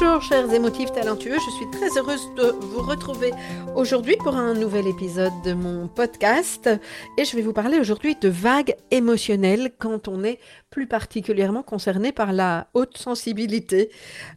[0.00, 3.32] Bonjour chers émotifs talentueux, je suis très heureuse de vous retrouver
[3.74, 6.70] aujourd'hui pour un nouvel épisode de mon podcast
[7.16, 10.38] et je vais vous parler aujourd'hui de vagues émotionnelles quand on est
[10.70, 13.90] plus particulièrement concerné par la haute sensibilité.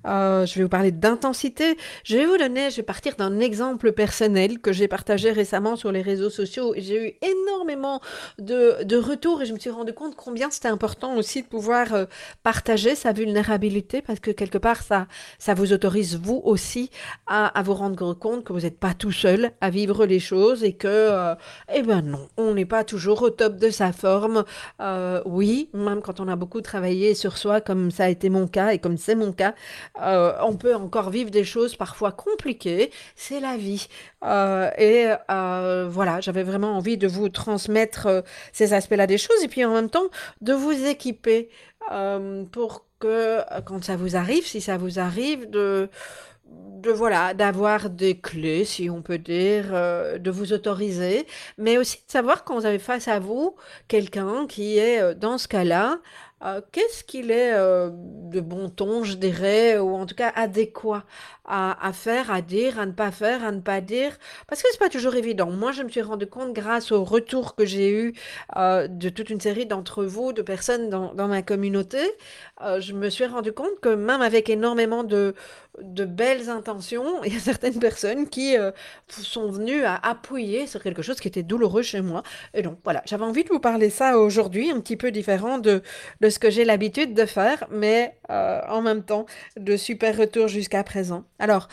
[0.08, 1.78] Euh, je vais vous parler d'intensité.
[2.04, 5.92] Je vais vous donner, je vais partir d'un exemple personnel que j'ai partagé récemment sur
[5.92, 6.74] les réseaux sociaux.
[6.78, 8.02] J'ai eu énormément
[8.40, 11.94] de, de, retours et je me suis rendu compte combien c'était important aussi de pouvoir
[11.94, 12.06] euh,
[12.44, 16.90] partager sa vulnérabilité parce que quelque part ça, ça vous autorise vous aussi
[17.28, 20.74] à, vous rendre compte que vous n'êtes pas tout seul à vivre les choses et
[20.74, 21.36] que, euh,
[21.74, 24.44] eh ben non, on n'est pas toujours au top de sa forme.
[24.80, 28.48] Euh, oui, même quand on a beaucoup travaillé sur soi, comme ça a été mon
[28.48, 29.54] cas et comme c'est mon cas,
[30.02, 32.92] euh, on peut encore vivre des choses parfois compliquées.
[33.16, 33.88] C'est la vie.
[34.78, 39.74] Et voilà, j'avais vraiment envie de vous transmettre ces aspects-là des choses et puis en
[39.74, 40.10] même temps
[40.42, 41.50] de vous équiper
[42.52, 45.90] pour que quand ça vous arrive, si ça vous arrive, de
[46.82, 51.26] de voilà d'avoir des clés si on peut dire de vous autoriser
[51.58, 53.56] mais aussi de savoir quand vous avez face à vous
[53.88, 56.00] quelqu'un qui est dans ce cas-là
[56.44, 61.04] euh, qu'est-ce qu'il est euh, de bon ton, je dirais, ou en tout cas adéquat
[61.52, 64.18] à, faire, à dire, à ne pas faire, à ne pas dire,
[64.48, 65.52] parce que c'est pas toujours évident.
[65.52, 68.14] Moi, je me suis rendu compte grâce au retour que j'ai eu
[68.56, 72.00] euh, de toute une série d'entre vous, de personnes dans, ma communauté,
[72.62, 75.36] euh, je me suis rendu compte que même avec énormément de,
[75.78, 78.72] belles intentions, il y a certaines personnes qui euh,
[79.10, 82.24] sont venues à appuyer sur quelque chose qui était douloureux chez moi.
[82.54, 85.82] Et donc voilà, j'avais envie de vous parler ça aujourd'hui, un petit peu différent de,
[86.22, 89.26] de ce que j'ai l'habitude de faire, mais en même temps
[89.58, 91.26] de super retours jusqu'à présent.
[91.42, 91.68] Alors,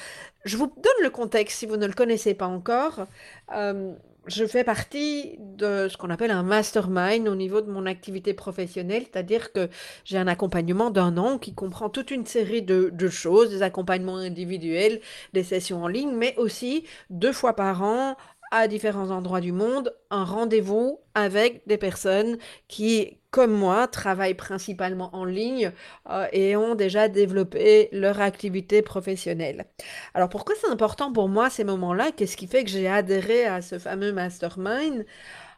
[0.46, 3.06] je vous donne le contexte si vous ne le connaissez pas encore.
[3.54, 3.92] Euh,
[4.26, 9.02] je fais partie de ce qu'on appelle un mastermind au niveau de mon activité professionnelle,
[9.02, 9.68] c'est-à-dire que
[10.06, 14.16] j'ai un accompagnement d'un an qui comprend toute une série de, de, choses, des accompagnements
[14.16, 15.00] individuels,
[15.34, 18.16] des sessions en ligne, mais aussi deux fois par an
[18.50, 22.38] à différents endroits du monde un rendez-vous avec des personnes
[22.68, 25.72] qui, comme moi, travaillent principalement en ligne
[26.10, 29.66] euh, et ont déjà développé leur activité professionnelle.
[30.14, 32.12] Alors pourquoi c'est important pour moi ces moments-là?
[32.12, 35.04] Qu'est-ce qui fait que j'ai adhéré à ce fameux mastermind?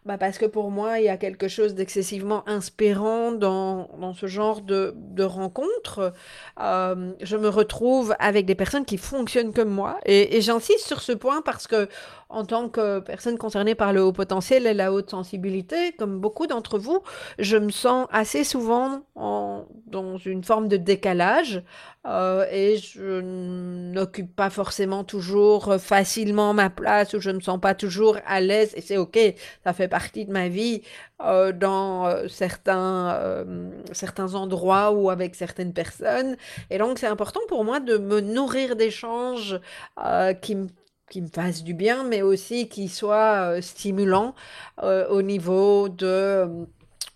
[0.06, 4.26] Bah parce que pour moi, il y a quelque chose d'excessivement inspirant dans, dans, ce
[4.26, 6.14] genre de, de rencontres.
[6.58, 9.98] Euh, je me retrouve avec des personnes qui fonctionnent comme moi.
[10.06, 11.86] Et, et j'insiste sur ce point parce que
[12.30, 16.46] en tant que personne concernée par le haut potentiel et la haute sensibilité, comme beaucoup
[16.46, 17.02] d'entre vous,
[17.38, 21.62] je me sens assez souvent en, dans une forme de décalage
[22.06, 27.60] euh, et je n'occupe pas forcément toujours facilement ma place ou je ne me sens
[27.60, 29.18] pas toujours à l'aise et c'est ok,
[29.64, 30.82] ça fait partie de ma vie
[31.22, 36.36] euh, dans euh, certains, euh, certains endroits ou avec certaines personnes.
[36.70, 39.60] Et donc c'est important pour moi de me nourrir d'échanges
[40.02, 40.68] euh, qui me
[41.10, 44.34] qui me fasse du bien, mais aussi qui soit euh, stimulant
[44.82, 46.46] euh, au niveau de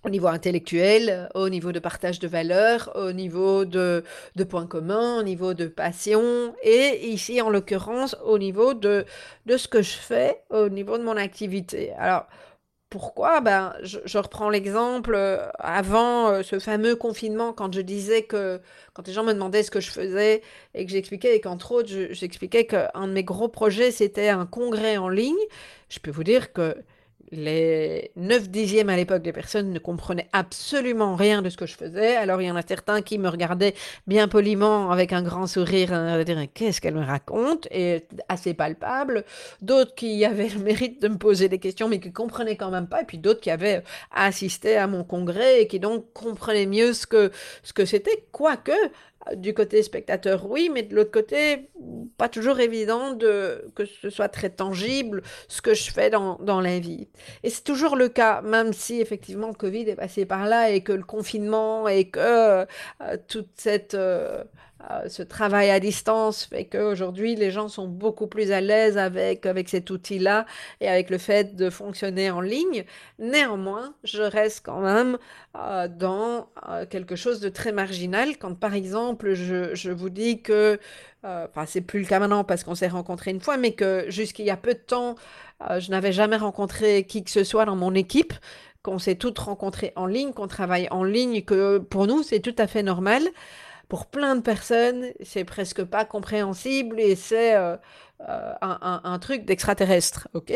[0.04, 4.04] au niveau intellectuel, au niveau de partage de valeurs, au niveau de,
[4.48, 9.06] points communs, au niveau de passion, et ici en l'occurrence au niveau de,
[9.49, 11.93] ce que je fais, au niveau de mon activité.
[11.99, 12.26] Alors,
[12.90, 13.40] pourquoi?
[13.40, 18.61] Ben, je, je reprends l'exemple euh, avant euh, ce fameux confinement, quand je disais que,
[18.93, 20.43] quand les gens me demandaient ce que je faisais
[20.75, 24.96] et que j'expliquais, et qu'entre autres, j'expliquais qu'un de mes gros projets, c'était un congrès
[24.96, 25.34] en ligne,
[25.88, 26.76] je peux vous dire que
[27.36, 31.75] les 9 dixièmes à l'époque des personnes ne comprenaient absolument rien de ce que je
[31.75, 32.16] faisais.
[32.16, 33.75] Alors il y en a certains qui me regardaient
[34.06, 39.25] bien poliment avec un grand sourire, à dire qu'est-ce qu'elle me raconte, et assez palpable.
[39.60, 42.88] D'autres qui avaient le mérite de me poser des questions mais qui comprenaient quand même
[42.88, 46.92] pas, et puis d'autres qui avaient assisté à mon congrès et qui donc comprenaient mieux
[46.92, 47.30] ce que
[47.62, 48.72] ce que c'était, quoique
[49.37, 51.71] du côté spectateur, oui, mais de l'autre côté,
[52.17, 56.61] pas toujours évident de, que ce soit très tangible ce que je fais dans, dans
[56.61, 57.09] la vie.
[57.43, 60.93] Et c'est toujours le cas, même si effectivement Covid est passé par là et que
[60.93, 62.67] le confinement et que euh,
[63.29, 63.94] toute cette...
[63.94, 64.44] Euh,
[64.90, 69.46] euh, ce travail à distance fait qu'aujourd'hui, les gens sont beaucoup plus à l'aise avec,
[69.46, 70.46] avec cet outil-là
[70.81, 72.84] et avec le fait de fonctionner en ligne.
[73.19, 75.19] Néanmoins, je reste quand même
[75.56, 78.36] euh, dans euh, quelque chose de très marginal.
[78.38, 80.78] Quand, par exemple, je, je vous dis que,
[81.22, 84.44] enfin, c'est plus le cas maintenant parce qu'on s'est rencontrés une fois, mais que jusqu'il
[84.44, 85.14] y a peu de temps,
[85.78, 88.34] je n'avais jamais rencontré qui que ce soit dans mon équipe
[88.82, 92.54] qu'on s'est toutes rencontrées en ligne, qu'on travaille en ligne, que pour nous, c'est tout
[92.58, 93.22] à fait normal
[93.88, 97.76] pour plein de personnes, c'est presque pas compréhensible et c'est euh,
[98.28, 100.52] euh, un, truc d'extraterrestre, ok?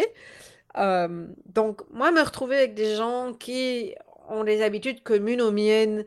[0.76, 3.94] Euh, Donc, moi, me retrouver avec des gens qui
[4.28, 6.04] ont des habitudes communes aux miennes,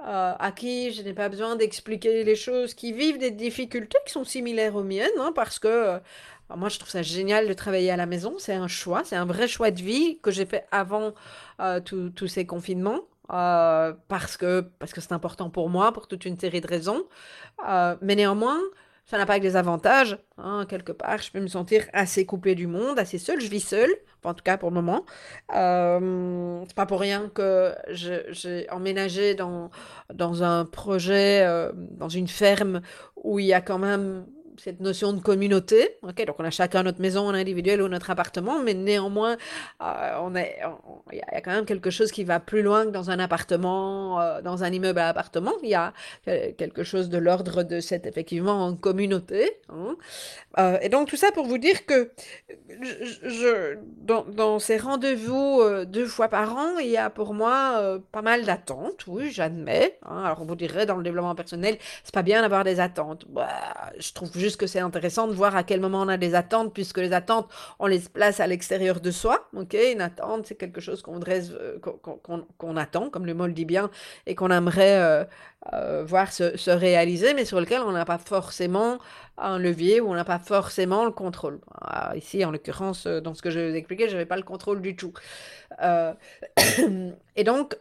[0.00, 4.24] à qui je n'ai pas besoin d'expliquer les choses, qui vivent des difficultés qui sont
[4.24, 5.98] similaires aux miennes, hein, parce que
[6.54, 8.34] moi, je trouve ça génial de travailler à la maison.
[8.38, 11.14] C'est un choix, c'est un vrai choix de vie que j'ai fait avant
[11.84, 13.00] tous ces confinements.
[13.32, 17.04] Euh, parce que parce que c'est important pour moi, pour toute une série de raisons.
[17.66, 18.60] Euh, mais néanmoins,
[19.06, 20.18] ça n'a pas que des avantages.
[20.38, 23.40] Hein, quelque part, je peux me sentir assez coupée du monde, assez seule.
[23.40, 23.90] Je vis seule,
[24.24, 25.04] en tout cas pour le moment.
[25.54, 29.70] Euh, c'est pas pour rien que j'ai emménagé dans,
[30.12, 32.80] dans un projet, euh, dans une ferme
[33.16, 34.26] où il y a quand même
[34.58, 35.96] cette notion de communauté.
[36.02, 39.36] ok donc on a chacun notre maison individuelle ou notre appartement, mais néanmoins,
[39.82, 40.44] euh,
[41.12, 44.20] il y, a quand même quelque chose qui va plus loin que dans un appartement,
[44.20, 45.52] euh, dans un immeuble à appartement.
[45.62, 45.92] Il y a
[46.24, 49.58] quelque chose de l'ordre de cette effectivement communauté.
[49.68, 49.96] Hein.
[50.58, 52.12] Euh, et donc tout ça pour vous dire que
[53.22, 58.22] je, dans, dans, ces rendez-vous deux fois par an, il y a pour moi pas
[58.22, 59.06] mal d'attentes.
[59.06, 59.98] Oui, j'admets.
[60.04, 60.24] Hein.
[60.24, 63.26] Alors on vous dirait dans le développement personnel, c'est pas bien d'avoir des attentes.
[63.28, 63.48] Bah,
[63.98, 66.74] je trouve juste que c'est intéressant de voir à quel moment on a des attentes,
[66.74, 67.48] puisque les attentes,
[67.78, 69.48] on les place à l'extérieur de soi.
[69.56, 71.78] Ok, une attente, c'est quelque chose qu'on voudrait, euh,
[72.58, 73.90] qu'on attend, comme le mot le dit bien,
[74.26, 75.24] et qu'on aimerait euh,
[75.72, 78.98] euh, voir se, réaliser, mais sur lequel on n'a pas forcément
[79.38, 81.58] un levier ou on n'a pas forcément le contrôle.
[81.80, 84.42] Ah, ici, en l'occurrence, dans ce que je vais vous expliquer, je n'avais pas le
[84.42, 85.14] contrôle du tout.
[87.36, 87.78] et donc,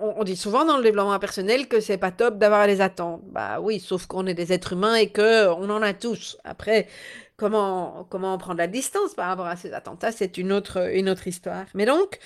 [0.00, 3.22] on, dit souvent dans le développement personnel que c'est pas top d'avoir les attentes.
[3.26, 6.38] Bah oui, sauf qu'on est des êtres humains et que on en a tous.
[6.44, 6.88] Après,
[7.36, 11.26] comment comment prendre la distance par rapport à ces attentes c'est une autre une autre
[11.26, 11.64] histoire.
[11.74, 12.18] Mais donc,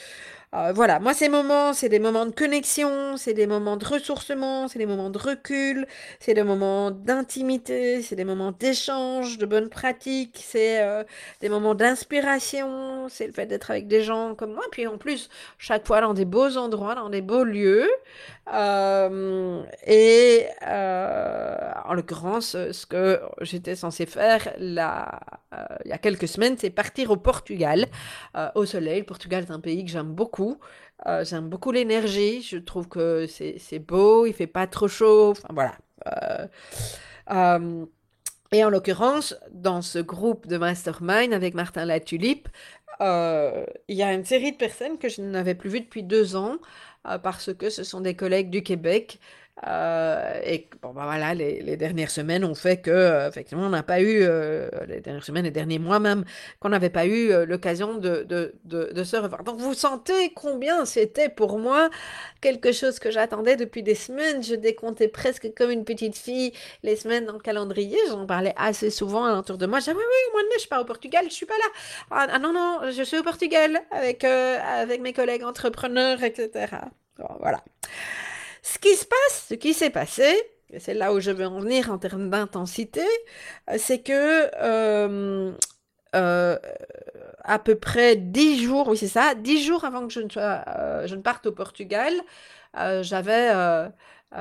[0.54, 4.68] euh, voilà, moi ces moments, c'est des moments de connexion, c'est des moments de ressourcement,
[4.68, 5.86] c'est des moments de recul,
[6.20, 11.02] c'est des moments d'intimité, c'est des moments d'échange, de bonnes pratiques, c'est euh,
[11.40, 15.28] des moments d'inspiration, c'est le fait d'être avec des gens comme moi, puis en plus,
[15.58, 17.88] chaque fois dans des beaux endroits, dans des beaux lieux.
[18.52, 25.20] Euh, et en l'occurrence, ce que j'étais censée faire là,
[25.84, 27.86] il y a quelques semaines, c'est partir au Portugal,
[28.54, 29.00] au soleil.
[29.00, 30.58] Le Portugal est un pays que j'aime beaucoup.
[31.06, 32.42] Euh, j'aime beaucoup l'énergie.
[32.42, 35.30] Je trouve que c'est beau, il fait pas trop chaud.
[35.30, 35.74] Enfin voilà.
[36.06, 36.46] Euh,
[37.30, 37.86] euh,
[38.52, 42.48] et en l'occurrence, dans ce groupe de mastermind avec Martin Latulipe,
[43.00, 43.66] il
[43.96, 46.56] y a une série de personnes que je n'avais plus vues depuis deux ans
[47.22, 49.18] parce que ce sont des collègues du Québec
[49.66, 53.70] euh, et bon, bah voilà, les, les, dernières semaines ont fait que, euh, effectivement, on
[53.70, 56.24] n'a pas eu, euh, les dernières semaines, les derniers mois même,
[56.58, 59.44] qu'on n'avait pas eu l'occasion de, de, de, se revoir.
[59.44, 61.88] Donc, vous sentez combien c'était pour moi
[62.40, 64.42] quelque chose que j'attendais depuis des semaines?
[64.42, 66.52] Je décomptais presque comme une petite fille
[66.82, 67.98] les semaines dans le calendrier.
[68.08, 69.78] J'en parlais assez souvent autour de moi.
[69.78, 71.70] J'ai oui, oui, au mois de mai, je pars au Portugal, je suis pas là.
[72.10, 76.66] Ah, ah non, non, je suis au Portugal avec, avec mes collègues entrepreneurs, etc.
[77.40, 77.62] voilà.
[78.62, 80.34] Ce qui se passe, ce qui s'est passé,
[80.70, 83.04] et c'est là où je veux en venir en termes d'intensité,
[83.70, 85.52] euh, c'est que euh,
[86.14, 86.58] euh,
[87.44, 91.14] à peu près dix jours, oui c'est ça, dix jours avant que je ne, je
[91.14, 92.12] ne parte au Portugal,
[93.02, 93.52] j'avais,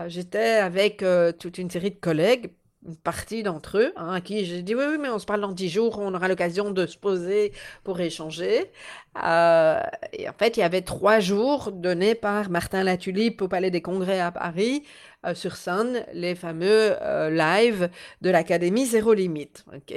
[0.08, 1.04] j'étais avec
[1.40, 2.52] toute une série de collègues,
[2.86, 5.42] une partie d'entre eux, hein, à qui j'ai dit oui, oui, mais on se parle
[5.42, 8.72] dans dix jours, on aura l'occasion de se poser pour échanger.
[9.24, 9.80] Euh,
[10.14, 13.82] et en fait, il y avait trois jours donnés par Martin Latulipe au Palais des
[13.82, 14.84] Congrès à Paris
[15.26, 17.90] euh, sur scène, les fameux euh, lives
[18.22, 19.66] de l'Académie Zéro Limite.
[19.74, 19.94] ok?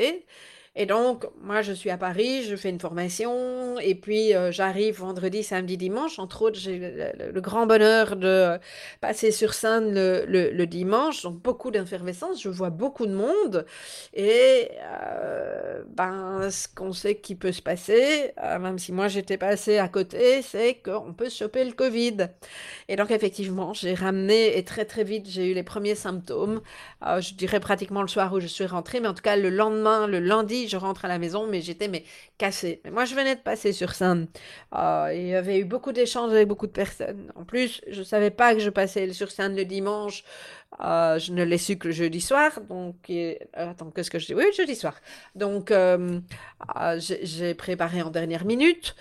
[0.79, 4.99] Et donc, moi, je suis à Paris, je fais une formation, et puis euh, j'arrive
[4.99, 6.19] vendredi, samedi, dimanche.
[6.19, 8.59] Entre autres, j'ai le, grand bonheur de
[9.01, 13.65] passer sur scène le, dimanche, donc beaucoup d'infervescence, je vois beaucoup de monde,
[14.13, 19.39] et euh, ben, ce qu'on sait qui peut se passer, euh, même si moi j'étais
[19.39, 22.29] passé à côté, c'est qu'on peut choper le Covid.
[22.89, 26.61] Et donc, effectivement, j'ai ramené, et très très vite, j'ai eu les premiers symptômes,
[27.03, 30.07] je dirais pratiquement le soir où je suis rentrée, mais en tout cas le lendemain,
[30.07, 32.05] le lundi, je rentre à la maison, mais j'étais mais
[32.39, 32.81] cassée.
[32.85, 34.27] Mais moi, je venais de passer sur scène.
[34.75, 37.33] Euh, il y avait eu beaucoup d'échanges avec beaucoup de personnes.
[37.35, 40.25] En plus, je savais pas que je passais sur scène le dimanche.
[40.81, 42.61] Euh, je ne l'ai su que le jeudi soir.
[42.69, 44.35] Donc, euh, attends, qu'est-ce que je dis?
[44.35, 44.95] Oui, jeudi soir.
[45.35, 45.73] Donc,
[46.99, 48.95] j'ai préparé en dernière minute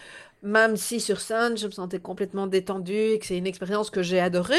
[0.45, 4.03] même si sur scène, je me sentais complètement détendue et que c'est une expérience que
[4.03, 4.53] j'ai adorée,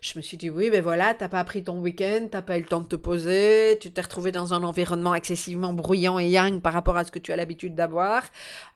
[0.00, 2.62] je me suis dit, oui, ben voilà, t'as pas pris ton week-end, t'as pas eu
[2.62, 6.60] le temps de te poser, tu t'es retrouvé dans un environnement excessivement bruyant et yang
[6.60, 8.22] par rapport à ce que tu as l'habitude d'avoir.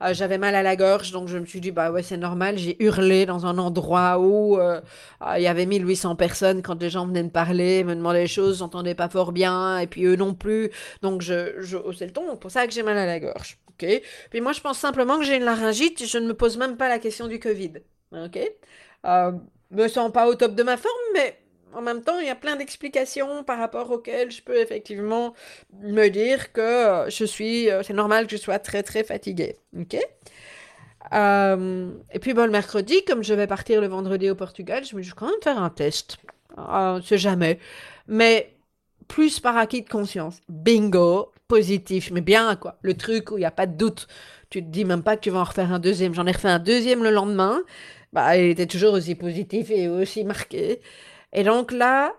[0.03, 2.57] Euh, j'avais mal à la gorge, donc je me suis dit, bah ouais, c'est normal,
[2.57, 4.79] j'ai hurlé dans un endroit où euh,
[5.23, 8.27] euh, il y avait 1800 personnes quand les gens venaient me parler, me demandaient des
[8.27, 10.69] choses, j'entendais pas fort bien, et puis eux non plus,
[11.01, 13.57] donc je, je haussais le ton, pour ça que j'ai mal à la gorge.
[14.29, 16.05] Puis moi, je pense simplement que j'ai une laryngite.
[16.05, 17.73] Je ne me pose même pas la question du Covid.
[18.11, 18.39] Ok?
[19.05, 19.31] Euh,
[19.71, 21.37] me sens pas au top de ma forme, mais
[21.73, 25.33] en même temps, il y a plein d'explications par rapport auxquelles je peux effectivement
[25.81, 27.69] me dire que euh, je suis.
[27.69, 29.57] Euh, c'est normal que je sois très très fatiguée.
[29.77, 29.97] Ok?
[31.13, 34.95] Euh, et puis bon, le mercredi, comme je vais partir le vendredi au Portugal, je
[34.95, 36.17] me dis quand même faire un test.
[36.55, 37.59] On sait jamais.
[38.07, 38.55] Mais
[39.07, 40.39] plus par acquis de conscience.
[40.47, 42.77] Bingo, positif, mais bien quoi.
[42.81, 44.07] Le truc où il n'y a pas de doute.
[44.49, 46.13] Tu te dis même pas que tu vas en refaire un deuxième.
[46.13, 47.61] J'en ai refait un deuxième le lendemain.
[48.13, 50.81] Bah, il était toujours aussi positif et aussi marqué.
[51.33, 52.13] Et donc là,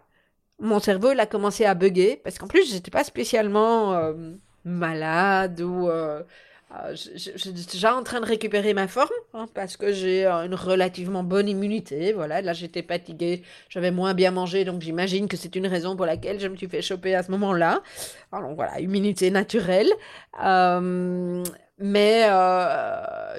[0.59, 5.61] mon cerveau, il a commencé à bugger parce qu'en plus, j'étais pas spécialement euh, malade
[5.61, 6.23] ou euh,
[6.83, 10.47] euh, je, suis déjà en train de récupérer ma forme hein, parce que j'ai euh,
[10.47, 12.13] une relativement bonne immunité.
[12.13, 16.07] Voilà, là j'étais fatiguée, j'avais moins bien mangé, donc j'imagine que c'est une raison pour
[16.07, 17.83] laquelle je me suis fait choper à ce moment-là.
[18.33, 19.91] Alors voilà, immunité naturelle.
[20.45, 21.45] Euh,
[21.79, 22.23] mais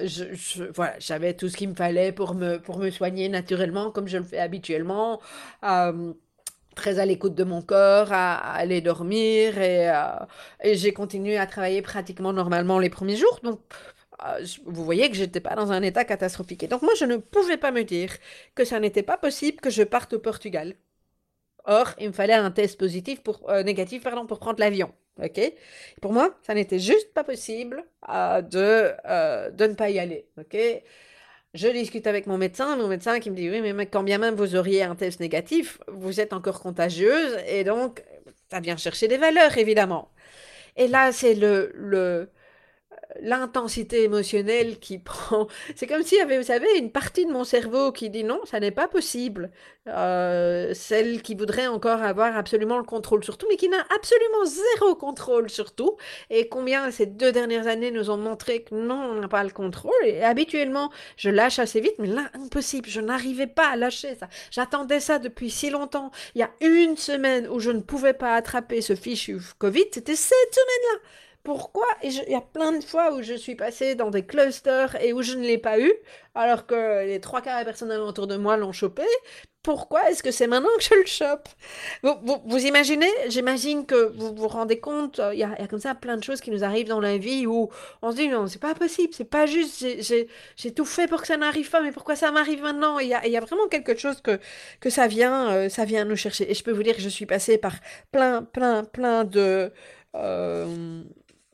[0.04, 4.08] je, voilà, j'avais tout ce qu'il me fallait pour me, pour me soigner naturellement comme
[4.08, 5.20] je le fais habituellement
[6.76, 9.94] très à l'écoute de mon corps, à, aller dormir et, euh,
[10.62, 13.40] et j'ai continué à travailler pratiquement normalement les premiers jours.
[13.42, 13.60] Donc,
[14.24, 16.62] euh, vous voyez que j'étais pas dans un état catastrophique.
[16.62, 18.12] Et donc moi, je ne pouvais pas me dire
[18.54, 20.74] que ça n'était pas possible que je parte au Portugal.
[21.64, 24.92] Or, il me fallait un test positif pour euh, négatif pardon pour prendre l'avion.
[25.22, 25.40] Ok?
[26.02, 28.94] Pour moi, ça n'était juste pas possible de
[29.50, 30.28] de ne pas y aller.
[30.38, 30.56] Ok?
[31.56, 34.34] Je discute avec mon médecin, mon médecin qui me dit oui, mais quand bien même
[34.34, 38.04] vous auriez un test négatif, vous êtes encore contagieuse et donc
[38.50, 40.10] ça vient chercher des valeurs évidemment.
[40.76, 42.28] Et là, c'est le, le,
[43.20, 45.46] l'intensité émotionnelle qui prend.
[45.74, 48.40] C'est comme s'il y avait, vous savez, une partie de mon cerveau qui dit non,
[48.44, 49.50] ça n'est pas possible.
[49.88, 54.44] Euh, celle qui voudrait encore avoir absolument le contrôle sur tout, mais qui n'a absolument
[54.44, 55.96] zéro contrôle sur tout.
[56.30, 59.50] Et combien ces deux dernières années nous ont montré que non, on n'a pas le
[59.50, 59.92] contrôle.
[60.04, 62.88] Et habituellement, je lâche assez vite, mais là, impossible.
[62.88, 64.28] Je n'arrivais pas à lâcher ça.
[64.50, 66.10] J'attendais ça depuis si longtemps.
[66.34, 70.16] Il y a une semaine où je ne pouvais pas attraper ce fichu Covid, c'était
[70.16, 71.00] cette semaine-là
[71.46, 71.86] pourquoi?
[72.02, 75.22] Il y a plein de fois où je suis passée dans des clusters et où
[75.22, 75.92] je ne l'ai pas eu,
[76.34, 79.04] alors que les trois quarts des personnes autour de moi l'ont chopé.
[79.62, 81.48] Pourquoi est-ce que c'est maintenant que je le chope?
[82.02, 83.08] Vous, imaginez?
[83.28, 86.50] J'imagine que vous vous rendez compte, il y, a, comme ça plein de choses qui
[86.50, 87.70] nous arrivent dans la vie où
[88.02, 89.86] on se dit non, c'est pas possible, c'est pas juste,
[90.56, 92.98] j'ai tout fait pour que ça n'arrive pas, mais pourquoi ça m'arrive maintenant?
[92.98, 94.40] Il y a, y a, vraiment quelque chose que,
[94.80, 96.50] que ça, vient, euh, ça vient nous chercher.
[96.50, 97.74] Et je peux vous dire que je suis passée par
[98.10, 99.70] plein, plein, plein de...
[100.16, 101.04] Euh,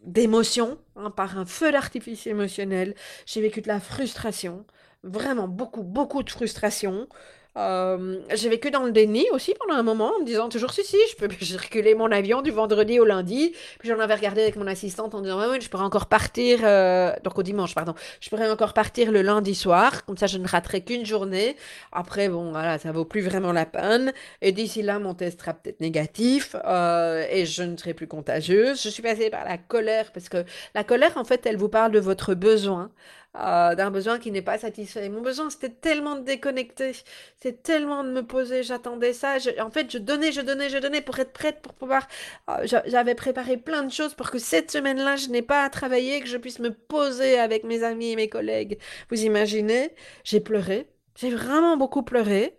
[0.03, 2.95] d'émotions, hein, par un feu d'artifice émotionnel.
[3.27, 4.67] J'ai vécu de la frustration,
[5.03, 7.09] vraiment beaucoup, beaucoup de frustration.
[7.59, 10.83] Euh, j'ai vécu dans le déni aussi pendant un moment en me disant toujours si
[10.85, 13.53] si je peux circuler mon avion du vendredi au lundi.
[13.79, 17.13] Puis j'en avais regardé avec mon assistante en disant oui je pourrais encore partir euh,
[17.25, 17.95] donc au dimanche pardon.
[18.21, 21.57] Je pourrais encore partir le lundi soir comme ça je ne raterai qu'une journée.
[21.93, 24.15] Après bon voilà ça vaut plus vraiment la peine.
[24.41, 28.83] Et d'ici là mon test sera peut-être négatif euh, et je ne serai plus contagieuse.
[28.83, 30.45] Je suis passée par la colère parce que
[30.75, 32.91] la colère en fait elle vous parle de votre besoin
[33.39, 35.09] euh, d'un besoin qui n'est pas satisfait.
[35.09, 36.93] Mon besoin, c'était tellement de déconnecter,
[37.39, 39.37] c'est tellement de me poser, j'attendais ça.
[39.61, 42.07] en fait, je donnais, je donnais, je donnais pour être prête, pour pouvoir...
[42.51, 46.21] Euh, j'avais préparé plein de choses pour que cette semaine-là, je n'ai pas à travailler,
[46.21, 48.79] que je puisse me poser avec mes amis et mes collègues.
[49.11, 49.95] Vous imaginez?
[50.25, 52.57] J'ai pleuré, j'ai vraiment beaucoup pleuré.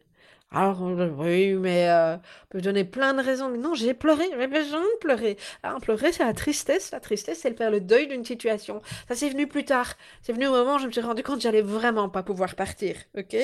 [0.55, 0.81] Alors,
[1.17, 3.49] oui, mais euh, on peut donner plein de raisons.
[3.49, 5.35] Mais non, j'ai pleuré, j'avais besoin de pleurer.
[5.63, 6.91] Alors, pleurer, c'est la tristesse.
[6.91, 8.79] La tristesse, c'est faire le deuil d'une situation.
[9.07, 9.95] Ça, c'est venu plus tard.
[10.21, 12.53] C'est venu au moment où je me suis rendu compte que j'allais vraiment pas pouvoir
[12.55, 12.95] partir.
[13.17, 13.35] Ok?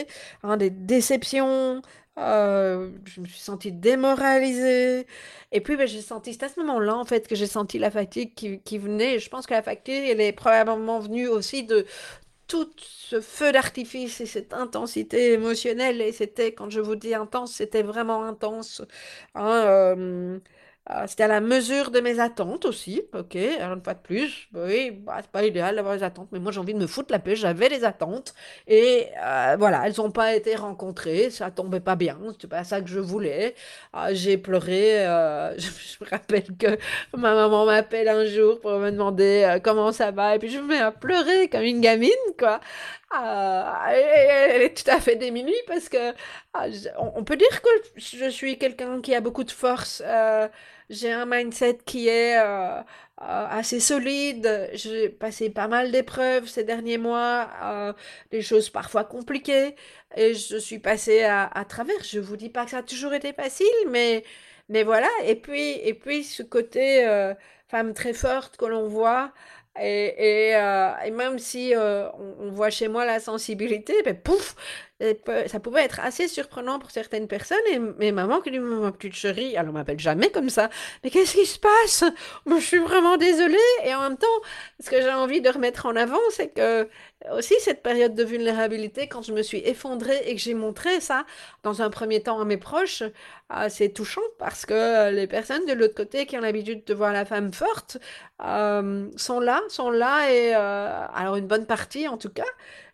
[0.44, 1.82] Hein, Des déceptions.
[2.20, 5.08] euh, je me suis sentie démoralisée.
[5.52, 7.90] Et puis, ben, j'ai senti, c'est à ce moment-là, en fait, que j'ai senti la
[7.90, 9.18] fatigue qui, qui venait.
[9.20, 11.86] Je pense que la fatigue, elle est probablement venue aussi de
[12.50, 17.54] tout ce feu d'artifice et cette intensité émotionnelle, et c'était, quand je vous dis intense,
[17.56, 18.82] c'était vraiment intense.
[19.36, 20.40] Hein, euh,
[20.92, 24.48] euh, c'était à la mesure de mes attentes aussi, ok, alors une fois de plus,
[24.56, 27.12] oui, bah, c'est pas idéal d'avoir des attentes, mais moi j'ai envie de me foutre
[27.12, 28.34] la paix, j'avais des attentes,
[28.68, 32.82] et euh, voilà, elles n'ont pas été rencontrées, ça tombait pas bien, c'était pas ça
[32.82, 33.54] que je voulais,
[33.94, 35.68] Ah, j'ai pleuré, euh, je,
[36.00, 36.78] je me rappelle que
[37.16, 40.60] ma maman m'appelle un jour pour me demander euh, comment ça va, et puis je
[40.60, 42.60] me mets à pleurer comme une gamine, quoi,
[43.12, 46.14] ah, elle est tout à fait démunie parce que
[46.54, 50.02] ah, je- on peut dire que je suis quelqu'un qui a beaucoup de force.
[50.90, 52.82] J'ai un mindset qui est euh, euh,
[53.20, 54.70] assez solide.
[54.74, 57.94] J'ai passé pas mal d'épreuves ces derniers mois, euh,
[58.32, 59.76] des choses parfois compliquées,
[60.16, 62.04] et je suis passée à, travers.
[62.04, 64.24] Je vous dis pas que ça a toujours été facile, mais
[64.70, 65.10] mais voilà.
[65.26, 67.06] Et puis et puis ce côté
[67.68, 69.32] femme très forte que l'on voit.
[69.82, 70.52] Et,
[71.06, 74.56] et, même si on, voit chez moi la sensibilité, ben pouf,
[75.48, 77.58] ça pouvait être assez surprenant pour certaines personnes.
[77.72, 80.70] Et mes mamans qui disent, ma petite chérie, elle ne m'appelle jamais comme ça.
[81.04, 82.04] Mais qu'est-ce qui se passe?
[82.48, 83.58] Je suis vraiment désolée.
[83.86, 84.28] Et en même temps,
[84.80, 86.88] ce que j'ai envie de remettre en avant, c'est que
[87.32, 91.26] aussi cette période de vulnérabilité, quand je me suis effondrée et que j'ai montré ça
[91.64, 93.04] dans un premier temps à mes proches,
[93.50, 97.12] ah, c'est touchant parce que les personnes de l'autre côté qui ont l'habitude de voir
[97.12, 97.98] la femme forte
[98.46, 102.46] euh, sont là, sont là et euh, alors une bonne partie en tout cas.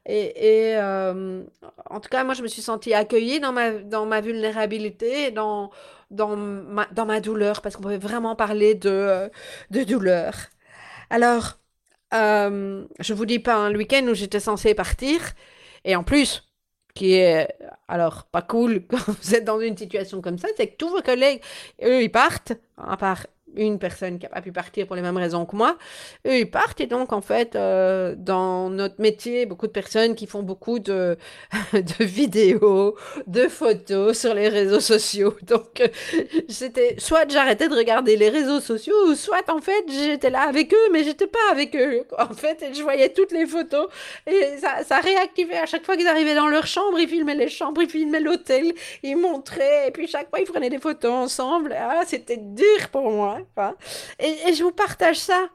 [0.05, 1.43] Et, euh,
[1.89, 5.71] en tout cas, moi, je me suis sentie accueillie dans ma, dans ma vulnérabilité, dans,
[6.11, 9.29] dans ma, dans ma douleur, parce qu'on pouvait vraiment parler de, euh,
[9.71, 10.33] de douleur.
[11.09, 11.57] Alors,
[12.13, 15.19] euh, je vous dis pas un week-end où j'étais censée partir,
[15.85, 16.43] et en plus,
[16.93, 17.49] qui est
[17.87, 21.01] alors pas cool quand vous êtes dans une situation comme ça, c'est que tous vos
[21.01, 21.41] collègues,
[21.83, 25.17] eux, ils partent, à part une personne qui n'a pas pu partir pour les mêmes
[25.17, 25.77] raisons que moi,
[26.27, 30.27] eux, ils partent, et donc, en fait, euh, dans notre métier, beaucoup de personnes qui
[30.27, 31.17] font beaucoup de,
[31.99, 32.95] vidéos,
[33.27, 35.35] de photos sur les réseaux sociaux.
[35.43, 35.87] Donc, euh,
[36.49, 40.89] c'était soit j'arrêtais de regarder les réseaux sociaux, soit en fait j'étais là avec eux,
[40.91, 42.05] mais j'étais pas avec eux.
[42.17, 43.87] En fait, et je voyais toutes les photos
[44.27, 47.49] et ça, ça réactivait à chaque fois qu'ils arrivaient dans leur chambre, ils filmaient les
[47.49, 51.75] chambres, ils filmaient l'hôtel, ils montraient, et puis chaque fois ils prenaient des photos ensemble.
[51.77, 53.39] Ah, c'était dur pour moi.
[54.19, 55.49] Et je vous partage ça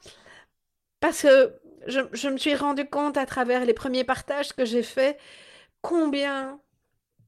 [1.00, 1.54] parce que
[1.86, 5.18] je, je me suis rendu compte à travers les premiers partages que j'ai faits
[5.82, 6.60] combien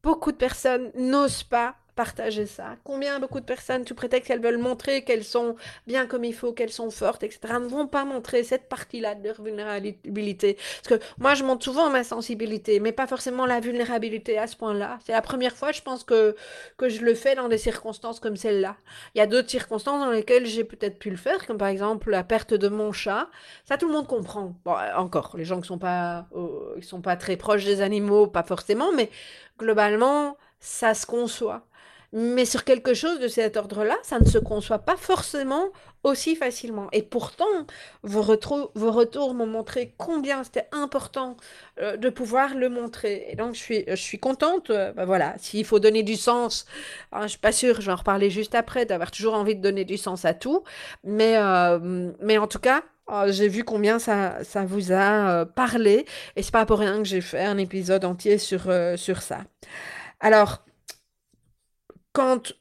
[0.02, 2.76] beaucoup de personnes n'osent pas partager ça.
[2.84, 6.52] Combien beaucoup de personnes, sous prétexte qu'elles veulent montrer qu'elles sont bien comme il faut,
[6.52, 10.56] qu'elles sont fortes, etc., ne vont pas montrer cette partie-là de leur vulnérabilité.
[10.82, 14.56] Parce que moi, je montre souvent ma sensibilité, mais pas forcément la vulnérabilité à ce
[14.56, 14.98] point-là.
[15.04, 16.34] C'est la première fois, je pense, que,
[16.78, 18.76] que je le fais dans des circonstances comme celle-là.
[19.14, 22.10] Il y a d'autres circonstances dans lesquelles j'ai peut-être pu le faire, comme par exemple
[22.10, 23.28] la perte de mon chat.
[23.66, 24.54] Ça, tout le monde comprend.
[24.64, 28.92] Bon, encore, les gens qui sont euh, sont pas très proches des animaux, pas forcément,
[28.92, 29.10] mais
[29.58, 31.66] globalement, ça se conçoit.
[32.14, 35.68] Mais sur quelque chose de cet ordre-là, ça ne se conçoit pas forcément
[36.02, 36.88] aussi facilement.
[36.92, 37.46] Et pourtant,
[38.02, 38.22] vos,
[38.74, 41.38] vos retours m'ont montré combien c'était important
[41.80, 43.24] euh, de pouvoir le montrer.
[43.30, 44.70] Et donc, je suis, je suis contente.
[44.70, 46.66] bah voilà, s'il faut donner du sens,
[47.12, 49.62] hein, je suis pas sûre, je vais en reparler juste après, d'avoir toujours envie de
[49.62, 50.64] donner du sens à tout.
[51.04, 52.82] Mais, euh, mais en tout cas,
[53.28, 56.04] j'ai vu combien ça, ça vous a parlé.
[56.36, 59.40] Et c'est pas pour rien que j'ai fait un épisode entier sur, sur ça.
[60.20, 60.62] Alors,
[62.12, 62.52] quand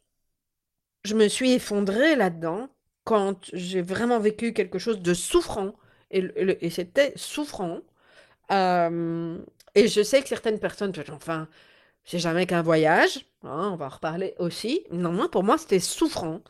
[1.03, 2.69] je me suis effondrée là-dedans,
[3.03, 5.73] quand j'ai vraiment vécu quelque chose de souffrant,
[6.11, 7.79] et, c'était souffrant,
[8.51, 9.37] euh,
[9.75, 11.47] et je sais que certaines personnes, enfin,
[12.03, 14.85] c'est jamais qu'un voyage, hein, on va en reparler aussi.
[14.91, 16.41] Non, moi, pour moi, c'était souffrant.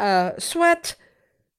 [0.00, 0.98] Euh, soit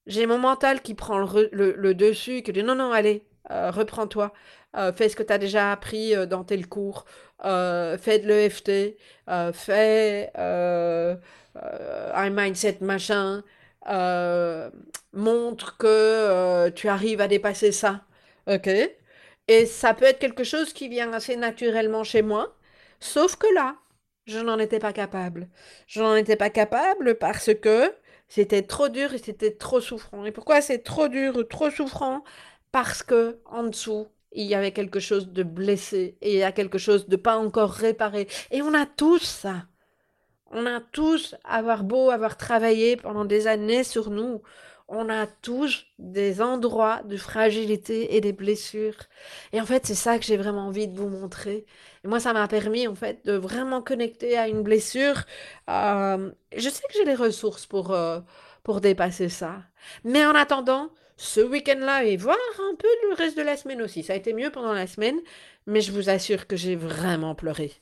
[0.06, 4.32] j'ai mon mental qui prend le, dessus, qui dit non, non, allez, euh, reprends-toi,
[4.94, 7.04] fais ce que tu as déjà appris dans tel cours,
[7.44, 8.96] euh, fais de l'EFT,
[9.28, 11.16] euh, fais euh,
[11.56, 13.42] euh, un mindset machin,
[13.88, 14.70] euh,
[15.12, 18.02] montre que euh, tu arrives à dépasser ça,
[18.46, 18.68] ok?
[19.48, 22.56] Et ça peut être quelque chose qui vient assez naturellement chez moi,
[23.00, 23.76] sauf que là,
[24.26, 25.48] je n'en étais pas capable.
[25.86, 27.92] Je n'en étais pas capable parce que
[28.28, 30.24] c'était trop dur et c'était trop souffrant.
[30.24, 32.22] Et pourquoi c'est trop dur ou trop souffrant?
[32.72, 36.52] Parce que en dessous, il y avait quelque chose de blessé et il y a
[36.52, 38.28] quelque chose de pas encore réparé.
[38.50, 39.66] Et on a tous ça.
[40.52, 44.42] On a tous, avoir beau avoir travaillé pendant des années sur nous,
[44.90, 48.96] on a tous des endroits de fragilité et des blessures.
[49.52, 51.64] Et en fait, c'est ça que j'ai vraiment envie de vous montrer.
[52.04, 55.22] Et moi, ça m'a permis, en fait, de vraiment connecter à une blessure.
[55.68, 58.18] Euh, je sais que j'ai les ressources pour, euh,
[58.64, 59.62] pour dépasser ça.
[60.02, 60.90] Mais en attendant,
[61.20, 64.02] ce week-end-là et voir un peu le reste de la semaine aussi.
[64.02, 65.20] Ça a été mieux pendant la semaine,
[65.66, 67.72] mais je vous assure que j'ai vraiment pleuré.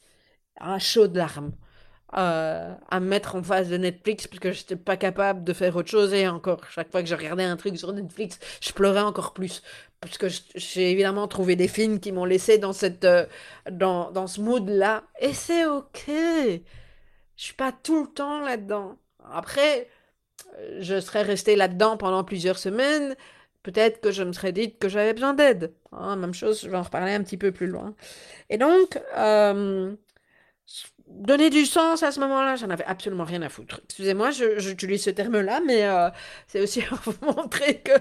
[0.61, 1.53] Un chaud de larmes.
[2.17, 5.77] Euh, à me mettre en face de Netflix parce que j'étais pas capable de faire
[5.77, 9.03] autre chose et encore chaque fois que je regardais un truc sur Netflix je pleurais
[9.03, 9.63] encore plus
[10.01, 13.27] parce que j'ai évidemment trouvé des films qui m'ont laissé dans cette euh,
[13.71, 16.63] dans, dans ce mood là et c'est ok je
[17.37, 18.97] suis pas tout le temps là-dedans
[19.31, 19.87] après
[20.81, 23.17] je serais restée là-dedans pendant plusieurs semaines
[23.63, 26.77] peut-être que je me serais dit que j'avais besoin d'aide hein, même chose je vais
[26.77, 27.95] en reparler un petit peu plus loin
[28.51, 29.95] et donc euh,
[31.09, 33.81] donner du sens à ce moment-là, j'en avais absolument rien à foutre.
[33.85, 36.11] Excusez-moi, j'utilise ce terme-là, mais euh,
[36.47, 37.93] c'est aussi pour vous montrer que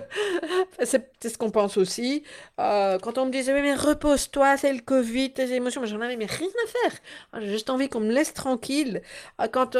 [0.83, 2.23] c'est ce qu'on pense aussi.
[2.59, 6.27] Euh, quand on me disait, mais repose-toi, c'est le Covid, tes émotions, j'en avais rien
[6.27, 6.99] à faire.
[7.33, 9.01] Ah, j'ai juste envie qu'on me laisse tranquille.
[9.37, 9.77] Ah, quand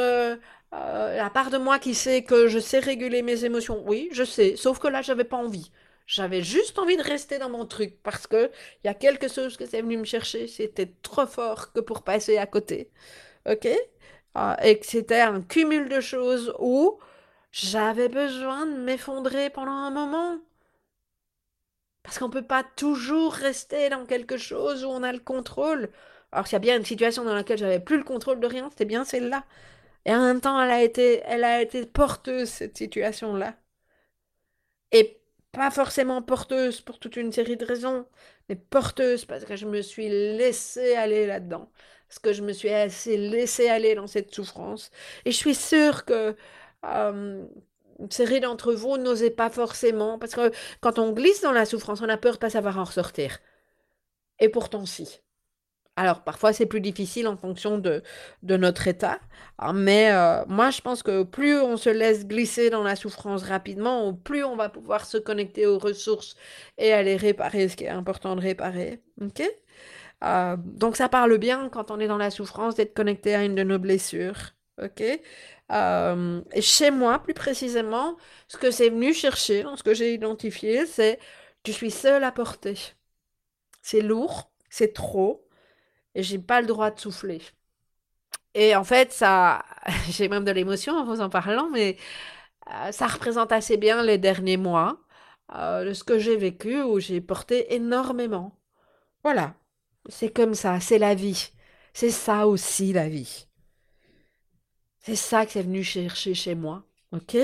[0.74, 4.24] euh, la part de moi qui sait que je sais réguler mes émotions, oui, je
[4.24, 5.70] sais, sauf que là, j'avais pas envie.
[6.06, 8.50] J'avais juste envie de rester dans mon truc parce que
[8.82, 10.46] il y a quelque chose que c'est venu me chercher.
[10.46, 12.90] C'était trop fort que pour passer à côté.
[13.50, 13.68] OK?
[14.34, 16.98] Ah, et que c'était un cumul de choses où
[17.52, 20.38] j'avais besoin de m'effondrer pendant un moment.
[22.02, 25.90] Parce qu'on ne peut pas toujours rester dans quelque chose où on a le contrôle.
[26.32, 28.68] Alors s'il y a bien une situation dans laquelle j'avais plus le contrôle de rien,
[28.70, 29.44] c'était bien celle-là.
[30.08, 33.54] Et en même temps, elle a été, elle a été porteuse, cette situation-là.
[34.92, 35.20] Et
[35.52, 38.06] pas forcément porteuse pour toute une série de raisons,
[38.48, 41.70] mais porteuse parce que je me suis laissée aller là-dedans,
[42.08, 44.90] parce que je me suis assez laissée aller dans cette souffrance.
[45.24, 46.36] Et je suis sûre que
[46.84, 47.46] euh,
[47.98, 52.00] une série d'entre vous n'osez pas forcément, parce que quand on glisse dans la souffrance,
[52.02, 53.40] on a peur de pas savoir en ressortir.
[54.40, 55.20] Et pourtant si.
[55.98, 58.02] Alors parfois c'est plus difficile en fonction de,
[58.44, 59.18] de notre état,
[59.58, 63.42] hein, mais euh, moi je pense que plus on se laisse glisser dans la souffrance
[63.42, 66.36] rapidement, plus on va pouvoir se connecter aux ressources
[66.78, 69.02] et aller réparer ce qui est important de réparer.
[69.20, 69.42] Ok?
[70.24, 73.54] Euh, donc ça parle bien quand on est dans la souffrance d'être connecté à une
[73.56, 74.54] de nos blessures.
[74.82, 75.02] Ok?
[75.72, 78.16] Euh, Et chez moi plus précisément,
[78.48, 81.18] ce que c'est venu chercher, ce que j'ai identifié, c'est
[81.64, 82.76] tu suis seul à porter.
[83.82, 85.47] C'est lourd, c'est trop
[86.18, 87.42] et j'ai pas le droit de souffler.
[88.54, 89.64] Et en fait, ça,
[90.10, 91.96] j'ai même de l'émotion en vous en parlant, mais
[92.70, 95.00] euh, ça représente assez bien les derniers mois
[95.54, 98.58] euh, de ce que j'ai vécu où j'ai porté énormément.
[99.24, 99.54] Voilà,
[100.08, 101.50] c'est comme ça, c'est la vie.
[101.94, 103.46] C'est ça aussi la vie.
[105.00, 107.36] C'est ça que c'est venu chercher chez moi, ok?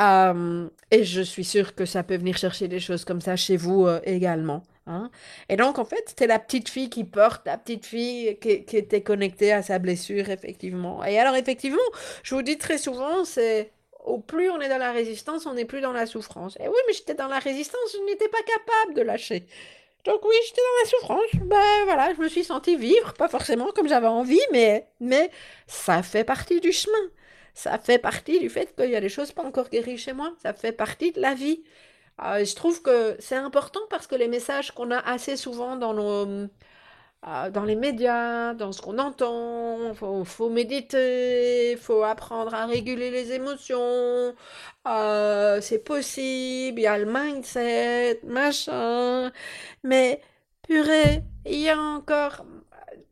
[0.00, 3.56] Euh, Et je suis sûre que ça peut venir chercher des choses comme ça chez
[3.56, 4.62] vous également.
[4.86, 5.10] Hein.
[5.48, 9.02] Et donc, en fait, c'était la petite fille qui porte, la petite fille qui, était
[9.02, 11.04] connectée à sa blessure, effectivement.
[11.04, 11.78] Et alors, effectivement,
[12.22, 13.72] je vous dis très souvent, c'est
[14.04, 16.56] au plus on est dans la résistance, on n'est plus dans la souffrance.
[16.56, 19.46] Et oui, mais j'étais dans la résistance, je n'étais pas capable de lâcher.
[20.04, 21.46] Donc oui, j'étais dans la souffrance.
[21.48, 25.30] Ben voilà, je me suis sentie vivre, pas forcément comme j'avais envie, mais, mais
[25.68, 27.10] ça fait partie du chemin.
[27.54, 30.32] Ça fait partie du fait qu'il y a des choses pas encore guéries chez moi.
[30.42, 31.62] Ça fait partie de la vie.
[32.20, 35.94] Euh, je trouve que c'est important parce que les messages qu'on a assez souvent dans
[35.94, 36.48] nos,
[37.26, 43.10] euh, dans les médias, dans ce qu'on entend, faut, faut méditer, faut apprendre à réguler
[43.10, 44.34] les émotions,
[44.88, 49.32] euh, c'est possible, il y a le mindset, machin,
[49.84, 50.20] mais
[50.62, 52.44] purée, il y a encore,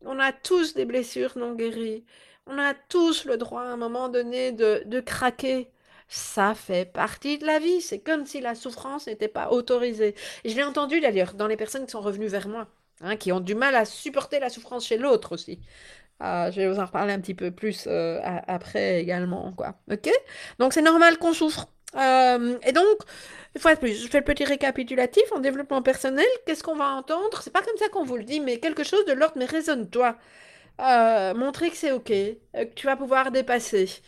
[0.04, 2.04] on a tous des blessures non guéries,
[2.46, 5.70] on a tous le droit à un moment donné de craquer
[6.10, 7.80] ça fait partie de la vie.
[7.80, 10.14] C'est comme si la souffrance n'était pas autorisée.
[10.44, 12.66] Et je l'ai entendu d'ailleurs dans les personnes qui sont revenues vers moi,
[13.00, 15.60] hein, qui ont du mal à supporter la souffrance chez l'autre aussi.
[16.18, 19.76] Ah, je vais vous en reparler un petit peu plus euh, après également, quoi.
[19.90, 20.10] Ok?
[20.58, 21.68] Donc c'est normal qu'on souffre.
[21.96, 22.98] Euh, et donc,
[23.54, 26.26] une fois de plus, je fais le petit récapitulatif en développement personnel.
[26.46, 27.40] Qu'est-ce qu'on va entendre?
[27.42, 30.16] C'est pas comme ça qu'on vous le dit, mais quelque chose de l'ordre, mais raisonne-toi.
[30.80, 34.00] Euh, montrer que c'est ok, que tu vas pouvoir dépasser,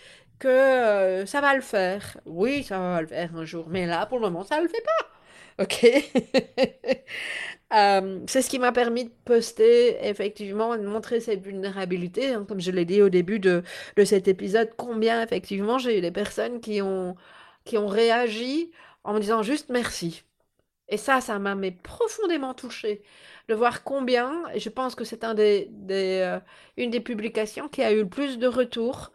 [0.43, 2.19] que euh, ça va le faire.
[2.27, 4.69] Oui, ça va le faire un jour, mais là, pour le moment, ça ne le
[4.69, 5.09] fait pas.
[5.65, 5.85] Ok
[7.75, 12.31] euh, C'est ce qui m'a permis de poster, effectivement, de montrer cette vulnérabilité.
[12.35, 13.63] Hein, comme je l'ai dit au début de,
[13.97, 17.17] de cet épisode, combien, effectivement, j'ai eu des personnes qui ont,
[17.65, 18.71] qui ont réagi
[19.05, 20.25] en me disant juste merci.
[20.89, 23.03] Et ça, ça m'a profondément touchée
[23.49, 26.39] de voir combien, et je pense que c'est un des, euh,
[26.77, 29.13] une des publications qui a eu le plus de retours,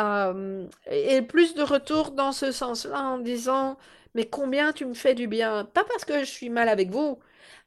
[0.00, 3.78] euh, et plus de retours dans ce sens-là en disant,
[4.14, 7.18] mais combien tu me fais du bien, pas parce que je suis mal avec vous,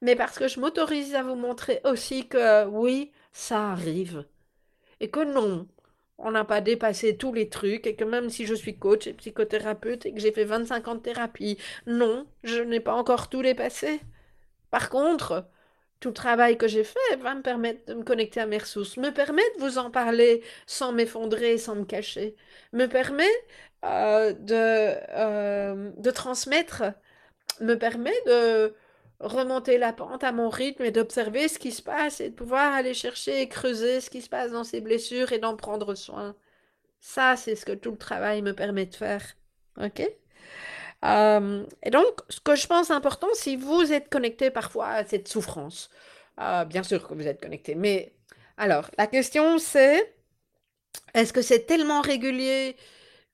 [0.01, 4.25] mais parce que je m'autorise à vous montrer aussi que oui, ça arrive,
[4.99, 5.67] et que non,
[6.17, 9.13] on n'a pas dépassé tous les trucs et que même si je suis coach et
[9.13, 13.41] psychothérapeute et que j'ai fait 25 ans de thérapie, non, je n'ai pas encore tout
[13.41, 14.01] dépassé.
[14.69, 15.47] Par contre,
[16.01, 18.97] tout le travail que j'ai fait va me permettre de me connecter à mes ressources,
[18.97, 22.35] me permet de vous en parler sans m'effondrer, sans me cacher,
[22.73, 23.29] me permet
[23.85, 26.83] euh, de, euh, de transmettre,
[27.61, 28.75] me permet de
[29.19, 32.73] remonter la pente à mon rythme et d'observer ce qui se passe et de pouvoir
[32.73, 36.35] aller chercher et creuser ce qui se passe dans ces blessures et d'en prendre soin.
[37.01, 39.23] Ça, c'est ce que tout le travail me permet de faire.
[39.81, 40.01] OK?
[41.05, 45.27] Euh, et donc, ce que je pense important, si vous êtes connecté parfois à cette
[45.27, 45.89] souffrance,
[46.39, 48.13] euh, bien sûr que vous êtes connecté, mais
[48.57, 50.15] alors, la question c'est,
[51.13, 52.75] est-ce que c'est tellement régulier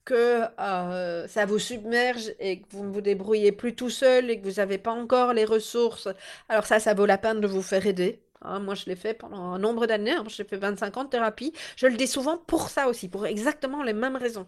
[0.05, 4.39] que euh, ça vous submerge et que vous ne vous débrouillez plus tout seul et
[4.39, 6.07] que vous n'avez pas encore les ressources,
[6.49, 8.21] alors ça, ça vaut la peine de vous faire aider.
[8.41, 8.59] Hein.
[8.59, 10.11] moi, je l'ai fait pendant un nombre d'années.
[10.11, 10.23] Hein.
[10.27, 11.53] j'ai fait 25 ans de thérapie.
[11.75, 14.47] Je le dis souvent pour ça aussi, pour exactement les mêmes raisons.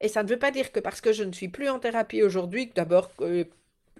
[0.00, 2.22] Et ça ne veut pas dire que parce que je ne suis plus en thérapie
[2.22, 3.46] aujourd'hui, que d'abord, il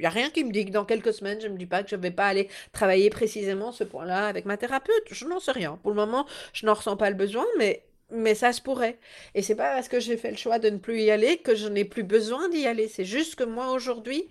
[0.01, 1.83] n'y a rien qui me dit que dans quelques semaines, je ne me dis pas
[1.83, 5.05] que je ne vais pas aller travailler précisément ce point-là avec ma thérapeute.
[5.11, 5.79] Je n'en sais rien.
[5.83, 8.99] Pour le moment, je n'en ressens pas le besoin, mais mais ça se pourrait.
[9.35, 11.55] Et c'est pas parce que j'ai fait le choix de ne plus y aller que
[11.55, 12.89] je n'ai plus besoin d'y aller.
[12.89, 14.29] C'est juste que moi aujourd'hui,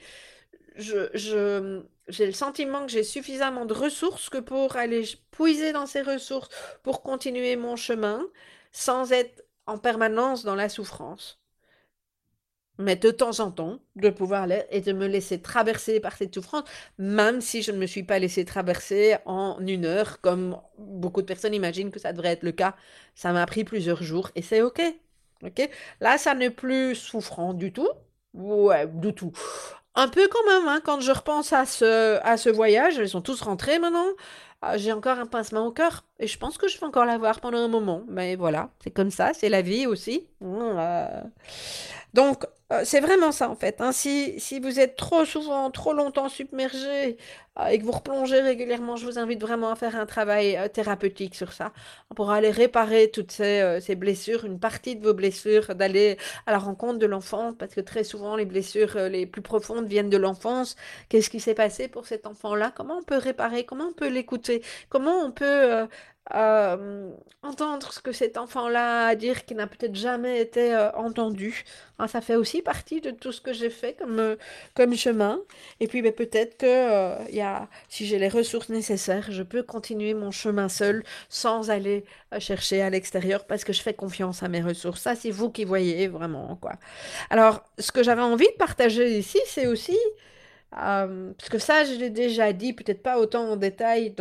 [0.76, 6.02] je, j'ai le sentiment que j'ai suffisamment de ressources que pour aller puiser dans ces
[6.02, 6.50] ressources
[6.84, 8.26] pour continuer mon chemin
[8.72, 11.40] sans être en permanence dans la souffrance
[12.80, 16.34] mais de temps en temps, de pouvoir l'être et de me laisser traverser par cette
[16.34, 16.64] souffrance,
[16.98, 21.28] même si je ne me suis pas laissé traverser en une heure, comme beaucoup de
[21.28, 22.76] personnes imaginent que ça devrait être le cas.
[23.16, 24.82] Ça m'a pris plusieurs jours et c'est OK.
[25.44, 25.70] OK?
[26.02, 27.90] Là, ça n'est plus souffrant du tout.
[28.34, 29.34] Ouais, du tout.
[29.96, 33.22] Un peu quand même, hein, quand je repense à ce, à ce voyage, ils sont
[33.22, 34.08] tous rentrés maintenant.
[34.66, 37.42] Ah, j'ai encore un pincement au cœur et je pense que je vais encore l'avoir
[37.42, 38.04] pendant un moment.
[38.08, 40.26] Mais voilà, c'est comme ça, c'est la vie aussi.
[42.14, 43.82] Donc, euh, c'est vraiment ça en fait.
[43.82, 43.92] Hein.
[43.92, 47.18] Si, vous êtes trop souvent, trop longtemps submergé
[47.53, 50.68] euh, et que vous replongez régulièrement, je vous invite vraiment à faire un travail euh,
[50.68, 51.72] thérapeutique sur ça
[52.16, 56.58] pour aller réparer toutes ces, ces, blessures, une partie de vos blessures, d'aller à la
[56.58, 60.76] rencontre de l'enfant parce que très souvent les blessures les plus profondes viennent de l'enfance.
[61.10, 62.72] Qu'est-ce qui s'est passé pour cet enfant-là?
[62.76, 63.66] Comment on peut réparer?
[63.66, 64.64] Comment on peut l'écouter?
[64.90, 65.88] Comment on peut
[66.34, 67.12] euh,
[67.42, 71.66] entendre ce que cet enfant-là a dire qui n'a peut-être jamais été euh, entendu?
[72.00, 74.36] Hein, ça fait aussi partie de tout ce que j'ai fait comme, euh,
[74.74, 75.42] comme chemin.
[75.82, 77.43] Et puis ben, peut-être que y a,
[77.90, 82.06] si j'ai les ressources nécessaires, je peux continuer mon chemin seul sans aller
[82.40, 85.02] chercher à l'extérieur parce que je fais confiance à mes ressources.
[85.02, 86.56] Ça, c'est vous qui voyez vraiment.
[86.56, 86.74] quoi.
[87.30, 89.98] Alors, ce que j'avais envie de partager ici, c'est aussi
[90.82, 94.16] euh, parce que ça, je l'ai déjà dit, peut-être pas autant en détail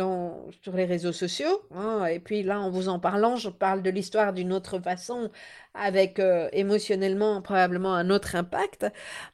[0.61, 1.61] sur les réseaux sociaux.
[1.75, 5.31] Hein, et puis là, en vous en parlant, je parle de l'histoire d'une autre façon,
[5.73, 8.85] avec euh, émotionnellement probablement un autre impact.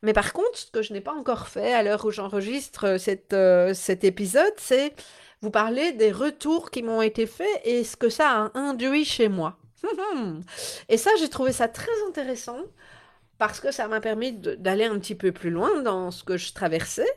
[0.02, 2.98] Mais par contre, ce que je n'ai pas encore fait à l'heure où j'enregistre
[3.34, 4.94] euh, cet épisode, c'est
[5.42, 9.28] vous parler des retours qui m'ont été faits et ce que ça a induit chez
[9.28, 9.58] moi.
[10.90, 12.60] et ça, j'ai trouvé ça très intéressant
[13.40, 16.54] parce que ça m'a permis d'aller un petit peu plus loin dans ce que je
[16.54, 17.10] traversais,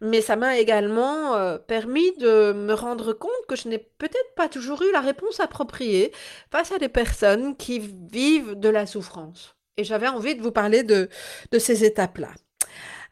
[0.00, 4.48] mais ça m'a également euh, permis de me rendre compte que je n'ai peut-être pas
[4.48, 6.12] toujours eu la réponse appropriée
[6.50, 9.54] face à des personnes qui vivent de la souffrance.
[9.76, 11.08] Et j'avais envie de vous parler de,
[11.56, 12.30] ces étapes-là.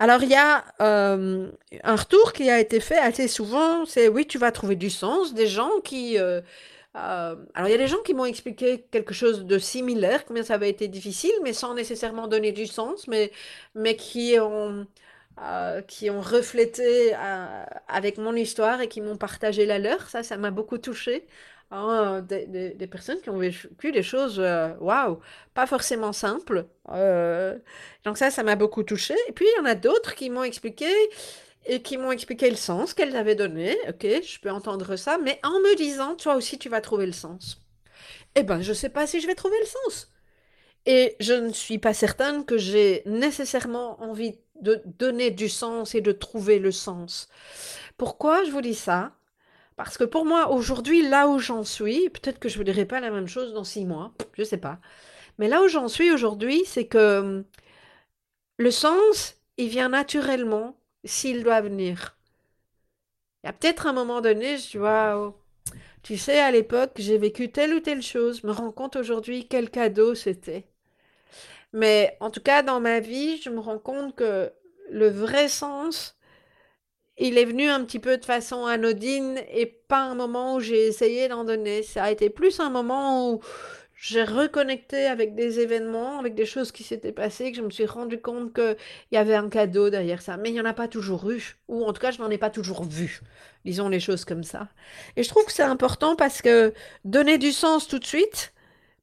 [0.00, 1.48] Alors il y a euh,
[1.84, 5.32] un retour qui a été fait assez souvent, c'est oui, tu vas trouver du sens,
[5.32, 6.18] des gens qui...
[6.18, 6.40] Euh,
[6.98, 10.42] euh, alors, il y a des gens qui m'ont expliqué quelque chose de similaire, combien
[10.42, 13.30] ça avait été difficile, mais sans nécessairement donner du sens, mais,
[13.74, 14.87] mais qui ont,
[15.42, 20.08] euh, qui ont reflété euh, avec mon histoire et qui m'ont partagé la leur.
[20.08, 21.26] Ça, ça m'a beaucoup touché.
[21.70, 24.40] Hein, des, des, personnes qui ont vécu des choses,
[24.80, 25.20] waouh,
[25.52, 26.64] pas forcément simples.
[28.04, 29.14] donc ça, ça m'a beaucoup touché.
[29.28, 30.87] Et puis, il y en a d'autres qui m'ont expliqué
[31.68, 33.76] et qui m'ont expliqué le sens qu'elles avaient donné.
[33.88, 37.12] Ok, je peux entendre ça, mais en me disant, toi aussi, tu vas trouver le
[37.12, 37.62] sens.
[38.35, 40.11] Eh ben, je ne sais pas si je vais trouver le sens.
[40.87, 46.00] Et je ne suis pas certaine que j'ai nécessairement envie de donner du sens et
[46.00, 47.28] de trouver le sens.
[47.98, 49.12] Pourquoi je vous dis ça?
[49.76, 53.00] Parce que pour moi, aujourd'hui, là où j'en suis, peut-être que je ne dirai pas
[53.00, 54.81] la même chose dans six mois, je ne sais pas.
[55.38, 57.44] Mais là où j'en suis aujourd'hui, c'est que hum,
[58.57, 62.16] le sens, il vient naturellement s'il doit venir.
[63.42, 65.34] Il y a peut-être un moment donné, je waouh,
[66.02, 69.70] tu sais, à l'époque, j'ai vécu telle ou telle chose, me rends compte aujourd'hui quel
[69.70, 70.66] cadeau c'était.
[71.72, 74.52] Mais en tout cas, dans ma vie, je me rends compte que
[74.90, 76.18] le vrai sens,
[77.18, 80.87] il est venu un petit peu de façon anodine et pas un moment où j'ai
[80.87, 81.82] essayé d'en donner.
[81.82, 83.40] Ça a été plus un moment où
[84.00, 87.84] j'ai reconnecté avec des événements, avec des choses qui s'étaient passées, que je me suis
[87.84, 88.76] rendu compte qu'il
[89.11, 90.37] y avait un cadeau derrière ça.
[90.37, 92.38] Mais il n'y en a pas toujours eu, ou en tout cas, je n'en ai
[92.38, 93.20] pas toujours vu.
[93.64, 94.68] Disons les choses comme ça.
[95.16, 96.72] Et je trouve que c'est important parce que
[97.04, 98.54] donner du sens tout de suite,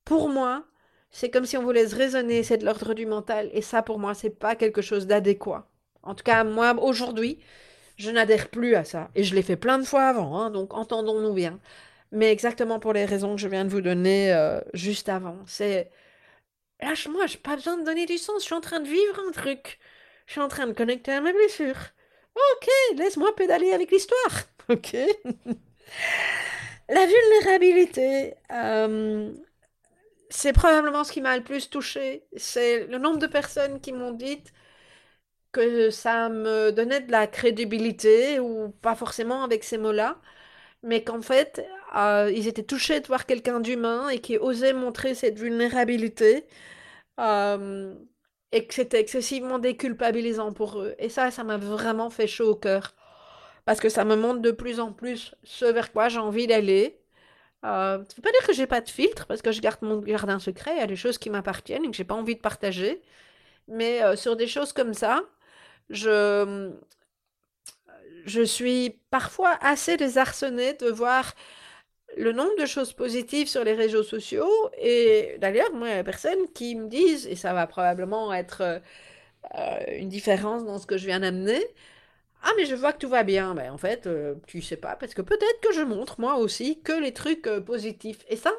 [0.06, 0.64] pour moi,
[1.12, 3.50] c'est comme si on vous laisse raisonner, c'est de l'ordre du mental.
[3.52, 5.68] Et ça, pour moi, c'est pas quelque chose d'adéquat.
[6.04, 7.40] En tout cas, moi, aujourd'hui,
[7.98, 9.10] je n'adhère plus à ça.
[9.16, 11.60] Et je l'ai fait plein de fois avant, hein, donc entendons-nous bien
[12.16, 15.38] mais exactement pour les raisons que je viens de vous donner euh, juste avant.
[15.48, 15.92] C'est
[16.82, 19.32] lâche-moi, j'ai pas besoin de donner du sens, je suis en train de vivre un
[19.32, 19.80] truc.
[20.28, 21.80] Je suis en train de connecter à mes blessures.
[22.36, 24.32] Ok, laisse-moi pédaler avec l'histoire.
[24.70, 24.96] Ok.
[26.90, 29.34] La vulnérabilité, euh,
[30.30, 32.26] c'est probablement ce qui m'a le plus touché.
[32.38, 34.44] C'est le nombre de personnes qui m'ont dit
[35.52, 40.20] que ça me donnait de la crédibilité, ou pas forcément avec ces mots-là,
[40.86, 41.68] mais qu'en fait,
[41.98, 46.46] euh, ils étaient touchés de voir quelqu'un d'humain et qui osait montrer cette vulnérabilité.
[47.20, 47.96] Euh,
[48.52, 50.96] et que c'était excessivement déculpabilisant pour eux.
[51.00, 52.96] Et ça, ça m'a vraiment fait chaud au cœur.
[53.66, 57.00] Parce que ça me montre de plus en plus ce vers quoi j'ai envie d'aller.
[57.66, 59.82] Euh, ça ne veut pas dire que j'ai pas de filtre, parce que je garde
[59.82, 62.36] mon jardin secret, il y a des choses qui m'appartiennent et que j'ai pas envie
[62.36, 63.02] de partager.
[63.68, 65.24] Mais sur des choses comme ça,
[65.90, 66.72] je,
[68.26, 71.34] je suis parfois assez désarçonnée de voir
[72.18, 74.50] le nombre de choses positives sur les réseaux sociaux.
[74.80, 78.82] Et d'ailleurs, moi, il y a personnes qui me disent, et ça va probablement être
[79.56, 81.64] euh, une différence dans ce que je viens d'amener,
[82.44, 83.56] ah mais je vois que tout va bien.
[83.56, 86.82] Ben, en fait, euh, tu sais pas, parce que peut-être que je montre moi aussi
[86.82, 88.20] que les trucs euh, positifs.
[88.30, 88.52] Et ça,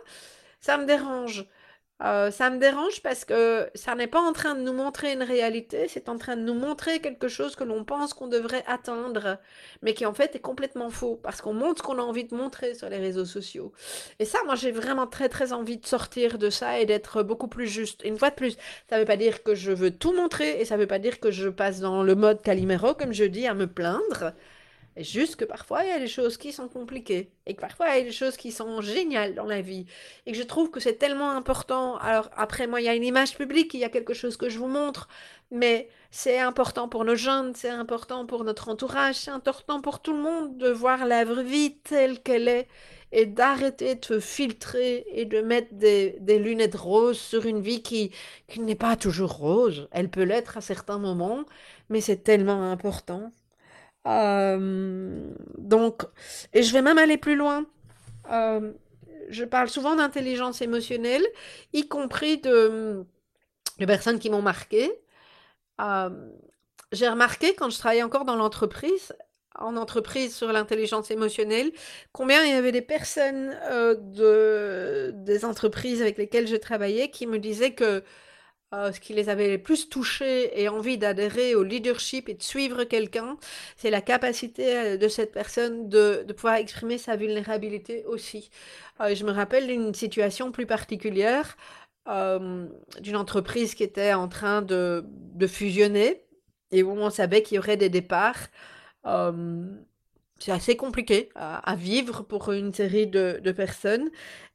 [0.61, 1.47] ça me dérange.
[2.03, 5.23] Euh, ça me dérange parce que ça n'est pas en train de nous montrer une
[5.23, 9.39] réalité, c'est en train de nous montrer quelque chose que l'on pense qu'on devrait atteindre,
[9.81, 12.35] mais qui en fait est complètement faux, parce qu'on montre ce qu'on a envie de
[12.35, 13.73] montrer sur les réseaux sociaux.
[14.19, 17.49] Et ça, moi j'ai vraiment très très envie de sortir de ça et d'être beaucoup
[17.49, 18.03] plus juste.
[18.05, 18.59] Une fois de plus,
[18.91, 20.99] ça ne veut pas dire que je veux tout montrer, et ça ne veut pas
[20.99, 24.35] dire que je passe dans le mode Calimero, comme je dis, à me plaindre.
[24.99, 27.31] Juste que parfois, il y a des choses qui sont compliquées.
[27.47, 29.85] Et que parfois, il y a des choses qui sont géniales dans la vie.
[30.25, 31.97] Et que je trouve que c'est tellement important.
[31.99, 34.49] Alors, après, moi, il y a une image publique, il y a quelque chose que
[34.49, 35.09] je vous montre.
[35.51, 40.13] Mais c'est important pour nos jeunes, c'est important pour notre entourage, c'est important pour tout
[40.13, 42.67] le monde de voir la vraie vie telle qu'elle est.
[43.13, 48.11] Et d'arrêter de filtrer et de mettre des, lunettes roses sur une vie qui
[48.59, 49.89] n'est pas toujours rose.
[49.93, 51.45] Elle peut l'être à certains moments,
[51.89, 53.31] mais c'est tellement important.
[54.07, 55.21] Euh,
[55.59, 56.03] donc,
[56.53, 57.67] et je vais même aller plus loin.
[58.31, 58.73] Euh,
[59.29, 61.25] je parle souvent d'intelligence émotionnelle,
[61.73, 63.05] y compris de,
[63.79, 64.91] personnes qui m'ont marqué.
[65.81, 66.11] Euh,
[66.93, 69.13] j'ai remarqué quand je travaillais encore dans l'entreprise,
[69.59, 71.73] en entreprise sur l'intelligence émotionnelle,
[72.13, 77.39] combien il y avait des personnes de, des entreprises avec lesquelles je travaillais qui me
[77.39, 78.05] disaient que
[78.75, 82.43] euh, ce qui les avait le plus touchés et envie d'adhérer au leadership et de
[82.43, 83.37] suivre quelqu'un,
[83.77, 88.51] c'est la capacité euh, de cette personne de, pouvoir exprimer sa vulnérabilité aussi.
[89.01, 91.57] Euh, je me rappelle d'une situation plus particulière
[92.09, 95.05] d'une entreprise qui était en train de,
[95.49, 96.23] fusionner
[96.71, 98.47] et où on savait qu'il y aurait des départs.
[100.39, 104.09] c'est assez compliqué à, vivre pour une série de personnes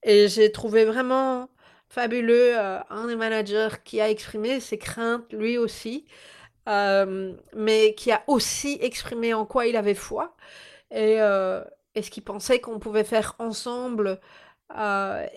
[0.04, 1.50] et j'ai trouvé vraiment
[1.92, 6.06] fabuleux, euh, un des managers qui a exprimé ses craintes lui aussi,
[6.70, 10.36] euh, mais qui a aussi exprimé en quoi il avait foi
[10.92, 11.64] et, euh,
[12.02, 14.20] ce qu'il pensait qu'on pouvait faire ensemble.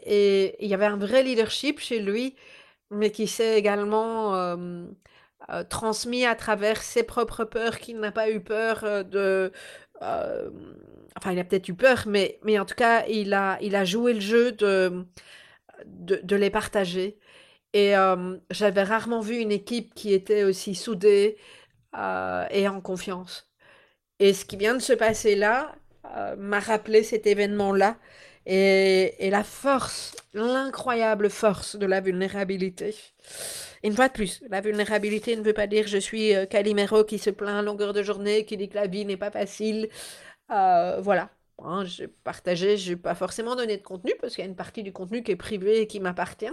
[0.06, 2.36] et il y avait un vrai leadership chez lui,
[2.90, 4.56] mais qui s'est également
[5.70, 9.52] transmis à travers ses propres peurs, qu'il n'a pas eu peur de...
[10.00, 13.84] enfin, il a peut-être eu peur, mais, mais en tout cas, il a, il a
[13.84, 15.04] joué le jeu de
[15.86, 17.18] de, les partager.
[17.72, 21.36] Et euh, j'avais rarement vu une équipe qui était aussi soudée
[21.96, 23.50] euh, et en confiance.
[24.20, 25.74] Et ce qui vient de se passer là
[26.16, 27.98] euh, m'a rappelé cet événement-là
[28.46, 32.94] et, et, la force, l'incroyable force de la vulnérabilité.
[33.82, 37.30] Une fois de plus, la vulnérabilité ne veut pas dire je suis Calimero qui se
[37.30, 39.88] plaint à longueur de journée, qui dit que la vie n'est pas facile.
[40.48, 41.30] voilà,
[41.62, 44.56] Hein, j'ai partagé, je n'ai pas forcément donné de contenu parce qu'il y a une
[44.56, 46.46] partie du contenu qui est privé et qui m'appartient.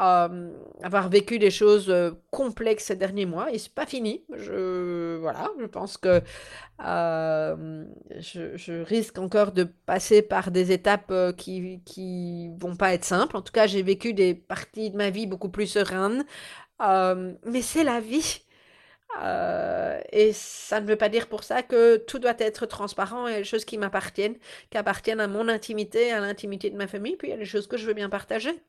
[0.00, 0.52] euh,
[0.82, 4.24] avoir vécu des choses euh, complexes ces derniers mois et c'est pas fini.
[4.36, 6.22] Je, voilà, je pense que
[6.84, 7.84] euh,
[8.18, 13.36] je, je, risque encore de passer par des étapes qui, qui vont pas être simples.
[13.36, 16.24] En tout cas, j'ai vécu des parties de ma vie beaucoup plus sereines.
[16.80, 18.45] mais c'est la vie.
[20.12, 23.44] Et ça ne veut pas dire pour ça que tout doit être transparent et les
[23.44, 24.36] choses qui m'appartiennent,
[24.70, 27.44] qui appartiennent à mon intimité, à l'intimité de ma famille, puis il y a les
[27.44, 28.60] choses que je veux bien partager.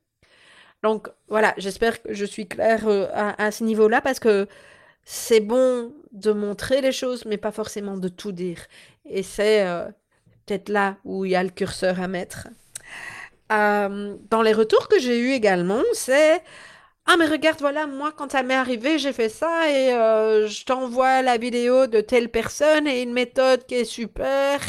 [0.84, 4.48] Donc voilà, j'espère que je suis claire euh, à, ce niveau-là parce que
[5.04, 8.60] c'est bon de montrer les choses, mais pas forcément de tout dire.
[9.06, 9.86] Et c'est euh,
[10.46, 12.48] peut-être là où il y a le curseur à mettre.
[13.52, 16.44] Euh, dans les retours que j'ai eus également, c'est
[17.08, 19.90] ah mais regarde voilà moi quand ça m'est arrivé j'ai fait ça et
[20.48, 24.60] je t'envoie la vidéo de telle personne et une méthode qui est super.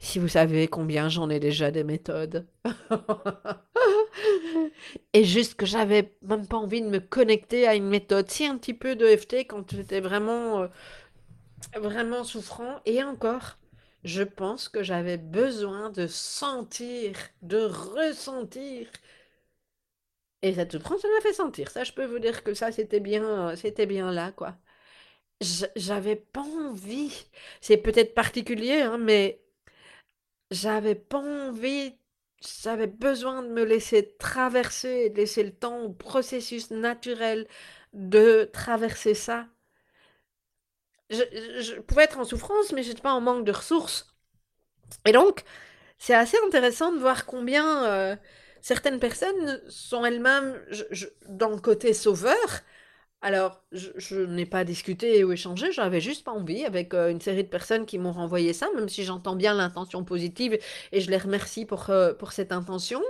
[0.00, 2.46] Si vous savez combien j'en ai déjà des méthodes.
[5.12, 8.30] et juste que j'avais même pas envie de me connecter à une méthode.
[8.30, 10.68] Si un petit peu de FT quand j'étais vraiment, euh,
[11.74, 12.80] vraiment souffrant.
[12.86, 13.58] Et encore,
[14.04, 18.86] je pense que j'avais besoin de sentir, de ressentir.
[20.42, 21.70] Et cette souffrance, ça m'a fait sentir.
[21.70, 24.56] Ça, je peux vous dire que ça, c'était bien, c'était bien là, quoi.
[25.76, 27.26] J'avais pas envie.
[27.60, 29.42] C'est peut-être particulier, hein, mais
[30.50, 31.94] j'avais pas envie,
[32.62, 37.46] j'avais besoin de me laisser traverser, de laisser le temps au processus naturel
[37.92, 39.46] de traverser ça.
[41.10, 44.14] Je, pouvais être en souffrance, mais j'étais pas en manque de ressources.
[45.06, 45.44] Et donc,
[45.98, 48.16] c'est assez intéressant de voir combien euh,
[48.68, 50.60] certaines personnes sont elles-mêmes
[51.28, 52.36] dans le côté sauveur,
[53.22, 57.42] alors, je, n'ai pas discuté ou échangé, j'avais juste pas envie avec euh, une série
[57.44, 60.58] de personnes qui m'ont renvoyé ça, même si j'entends bien l'intention positive
[60.92, 63.02] et je les remercie pour, euh, pour cette intention,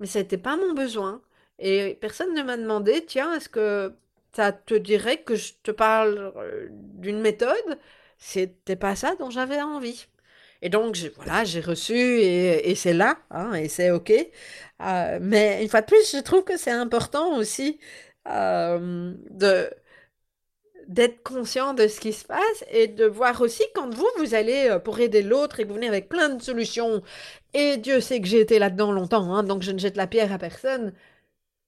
[0.00, 1.20] mais ce n'était pas mon besoin.
[1.58, 3.92] Et personne ne m'a demandé, tiens, est-ce que
[4.34, 7.78] ça te dirait que je te parle euh, d'une méthode?
[8.18, 10.06] C'était pas ça dont j'avais envie.
[10.62, 14.12] Et donc, voilà, j'ai reçu et, c'est là, hein, et c'est OK.
[15.20, 17.78] mais une fois de plus, je trouve que c'est important aussi
[18.28, 19.70] euh, de
[20.88, 24.68] d'être conscient de ce qui se passe et de voir aussi quand vous, vous allez
[24.68, 27.02] euh, pour aider l'autre et que vous venez avec plein de solutions.
[27.54, 30.32] Et Dieu sait que j'ai été là-dedans longtemps, hein, donc je ne jette la pierre
[30.32, 30.92] à personne.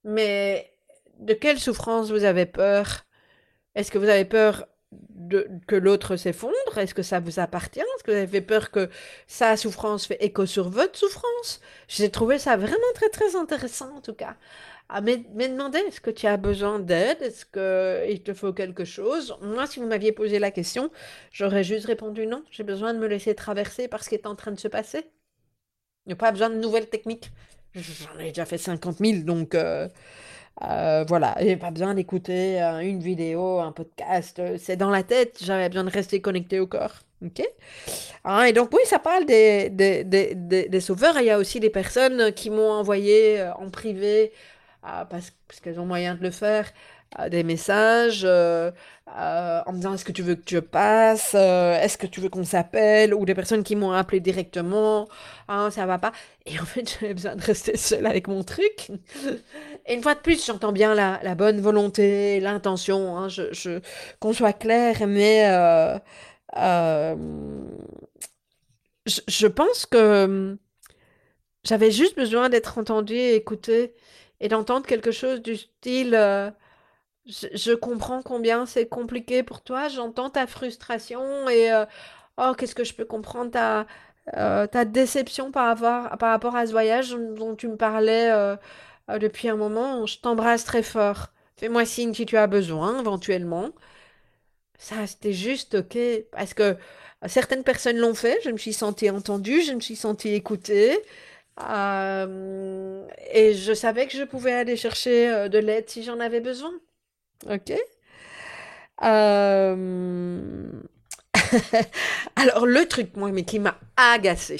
[0.03, 0.73] Mais
[1.19, 3.05] de quelle souffrance vous avez peur?
[3.75, 4.67] Est-ce que vous avez peur
[5.67, 6.77] que l'autre s'effondre?
[6.77, 7.79] Est-ce que ça vous appartient?
[7.79, 8.89] Est-ce que vous avez peur que
[9.27, 11.61] sa souffrance fait écho sur votre souffrance?
[11.87, 14.35] J'ai trouvé ça vraiment très très intéressant en tout cas
[14.89, 15.15] à me
[15.47, 19.35] demander est-ce que tu as besoin d'aide, est-ce qu'il te faut quelque chose?
[19.41, 20.91] Moi, si vous m'aviez posé la question,
[21.31, 24.35] j'aurais juste répondu non, j'ai besoin de me laisser traverser par ce qui est en
[24.35, 25.09] train de se passer.
[26.05, 27.31] Il n'y a pas besoin de nouvelles techniques.
[27.73, 29.89] J'en ai déjà fait 50 000, donc euh,
[30.63, 35.39] euh, voilà, a pas besoin d'écouter euh, une vidéo, un podcast, c'est dans la tête,
[35.41, 37.01] j'avais besoin de rester connecté au corps.
[37.25, 37.41] Ok?
[38.23, 41.59] Ah, Et donc oui, ça parle des, des, des, des, sauveurs, il y a aussi
[41.59, 44.31] des personnes qui m'ont envoyé en privé
[44.81, 45.31] parce,
[45.61, 46.71] qu'elles ont moyen de le faire,
[47.29, 48.71] des messages euh,
[49.17, 52.19] euh, en me disant est-ce que tu veux que je passe, euh, est-ce que tu
[52.19, 55.07] veux qu'on s'appelle, ou des personnes qui m'ont appelé directement,
[55.47, 56.11] ah, ça va pas.
[56.45, 58.91] Et en fait, j'avais besoin de rester seule avec mon truc.
[59.85, 63.79] Et une fois de plus, j'entends bien la, la, bonne volonté, l'intention, hein, je
[64.19, 65.45] qu'on soit clair, mais
[69.05, 70.57] je, je, pense que
[71.63, 73.93] j'avais juste besoin d'être entendue et écoutée
[74.39, 76.15] et d'entendre quelque chose du style
[77.27, 81.85] euh, je, comprends combien c'est compliqué pour toi, j'entends ta frustration et euh,
[82.37, 83.87] oh, qu'est-ce que je peux comprendre ta,
[84.37, 88.31] euh, ta déception par rapport, par rapport à ce voyage dont tu me parlais
[89.09, 90.05] depuis un moment.
[90.05, 91.27] Je t'embrasse très fort.
[91.57, 93.71] Fais-moi signe si tu as besoin, éventuellement.
[94.77, 95.97] Ça, c'était juste OK.
[96.31, 96.77] Parce que
[97.27, 98.39] certaines personnes l'ont fait.
[98.43, 100.97] Je me suis sentie entendue, je me suis sentie écoutée.
[101.61, 106.41] Euh, et je savais que je pouvais aller chercher euh, de l'aide si j'en avais
[106.41, 106.71] besoin.
[107.43, 107.71] Ok
[109.03, 110.71] euh,
[112.35, 114.59] Alors, le truc, moi, mais qui m'a agacé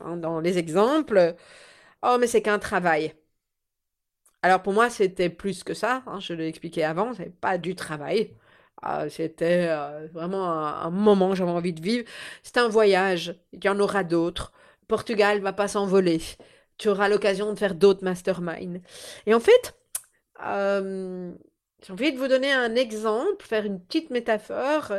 [0.00, 1.36] hein, dans les exemples,
[2.02, 3.14] oh, mais c'est qu'un travail.
[4.42, 6.02] Alors, pour moi, c'était plus que ça.
[6.06, 8.34] Hein, je l'ai expliqué avant, c'est pas du travail.
[9.10, 9.68] c'était
[10.12, 12.04] vraiment un, un moment que j'avais envie de vivre.
[12.42, 13.36] C'est un voyage.
[13.52, 14.52] Il y en aura d'autres.
[14.88, 16.20] Portugal va pas s'envoler.
[16.78, 18.80] Tu auras l'occasion de faire d'autres masterminds.
[19.26, 19.74] Et en fait,
[20.46, 21.32] euh,
[21.82, 24.92] j'ai envie de vous donner un exemple, faire une petite métaphore.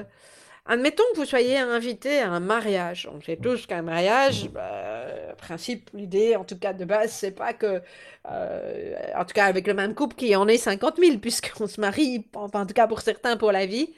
[0.65, 3.09] Admettons que vous soyez invité à un mariage.
[3.11, 5.05] On sait tous qu'un mariage, bah,
[5.37, 7.81] principe, l'idée, en tout cas de base, c'est pas que,
[8.29, 11.81] euh, en tout cas avec le même couple, qui en est 50 000, puisqu'on se
[11.81, 13.93] marie, en, en tout cas pour certains, pour la vie.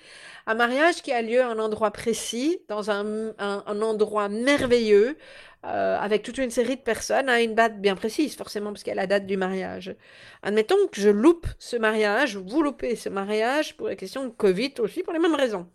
[0.45, 5.17] Un mariage qui a lieu à un endroit précis, dans un, un, endroit merveilleux,
[5.65, 8.91] euh, avec toute une série de personnes à une date bien précise, forcément, parce qu'il
[8.91, 9.95] y a la date du mariage.
[10.41, 14.73] Admettons que je loupe ce mariage, vous loupez ce mariage pour la question de Covid
[14.79, 15.69] aussi, pour les mêmes raisons.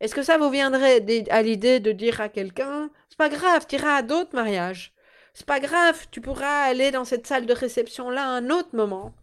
[0.00, 3.76] Est-ce que ça vous viendrait à l'idée de dire à quelqu'un, c'est pas grave, tu
[3.76, 4.92] iras à d'autres mariages.
[5.32, 9.14] C'est pas grave, tu pourras aller dans cette salle de réception-là à un autre moment.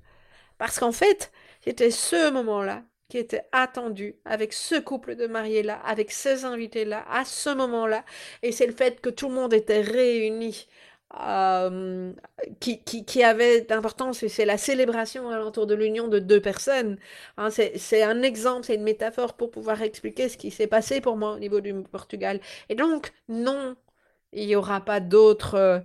[0.57, 1.31] Parce qu'en fait,
[1.63, 7.25] c'était ce moment-là qui était attendu avec ce couple de mariés-là, avec ces invités-là, à
[7.25, 8.05] ce moment-là.
[8.41, 10.65] Et c'est le fait que tout le monde était réuni
[11.19, 12.13] euh,
[12.61, 16.97] qui, qui, qui, avait d'importance, et c'est la célébration alentour de l'union de deux personnes.
[17.35, 21.17] Hein, c'est un exemple, c'est une métaphore pour pouvoir expliquer ce qui s'est passé pour
[21.17, 22.39] moi au niveau du Portugal.
[22.69, 23.75] Et donc, non,
[24.31, 25.83] il n'y aura pas d'autres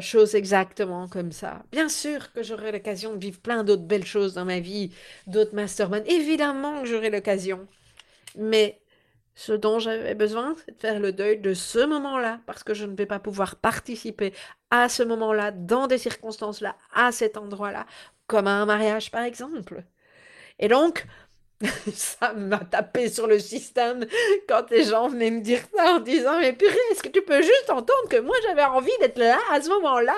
[0.00, 1.62] choses exactement comme ça.
[1.72, 4.92] Bien sûr que j'aurai l'occasion de vivre plein d'autres belles choses dans ma vie,
[5.26, 6.04] d'autres masterminds.
[6.06, 7.66] Évidemment que j'aurai l'occasion.
[8.36, 8.80] Mais
[9.34, 12.84] ce dont j'avais besoin, c'est de faire le deuil de ce moment-là, parce que je
[12.84, 14.32] ne vais pas pouvoir participer
[14.70, 17.86] à ce moment-là, dans des circonstances-là, à cet endroit-là,
[18.26, 19.84] comme à un mariage par exemple.
[20.58, 21.06] Et donc,
[21.94, 24.04] ça m'a tapé sur le système
[24.48, 27.40] quand les gens venaient me dire ça en disant Mais purée, est-ce que tu peux
[27.42, 30.14] juste entendre que moi j'avais envie d'être là à ce moment-là?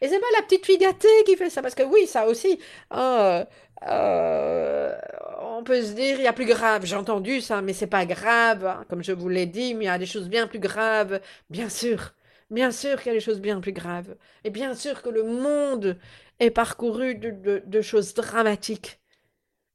[0.00, 2.58] Et c'est pas la petite fille gâtée qui fait ça, parce que oui, ça aussi.
[2.90, 3.44] Hein,
[3.86, 4.94] euh,
[5.42, 8.06] on peut se dire, il y a plus grave, j'ai entendu ça, mais c'est pas
[8.06, 10.58] grave, hein, comme je vous l'ai dit, mais il y a des choses bien plus
[10.58, 11.20] graves,
[11.50, 12.14] bien sûr,
[12.50, 15.24] bien sûr qu'il y a des choses bien plus graves, et bien sûr que le
[15.24, 15.98] monde
[16.40, 19.00] est parcouru de, choses dramatiques.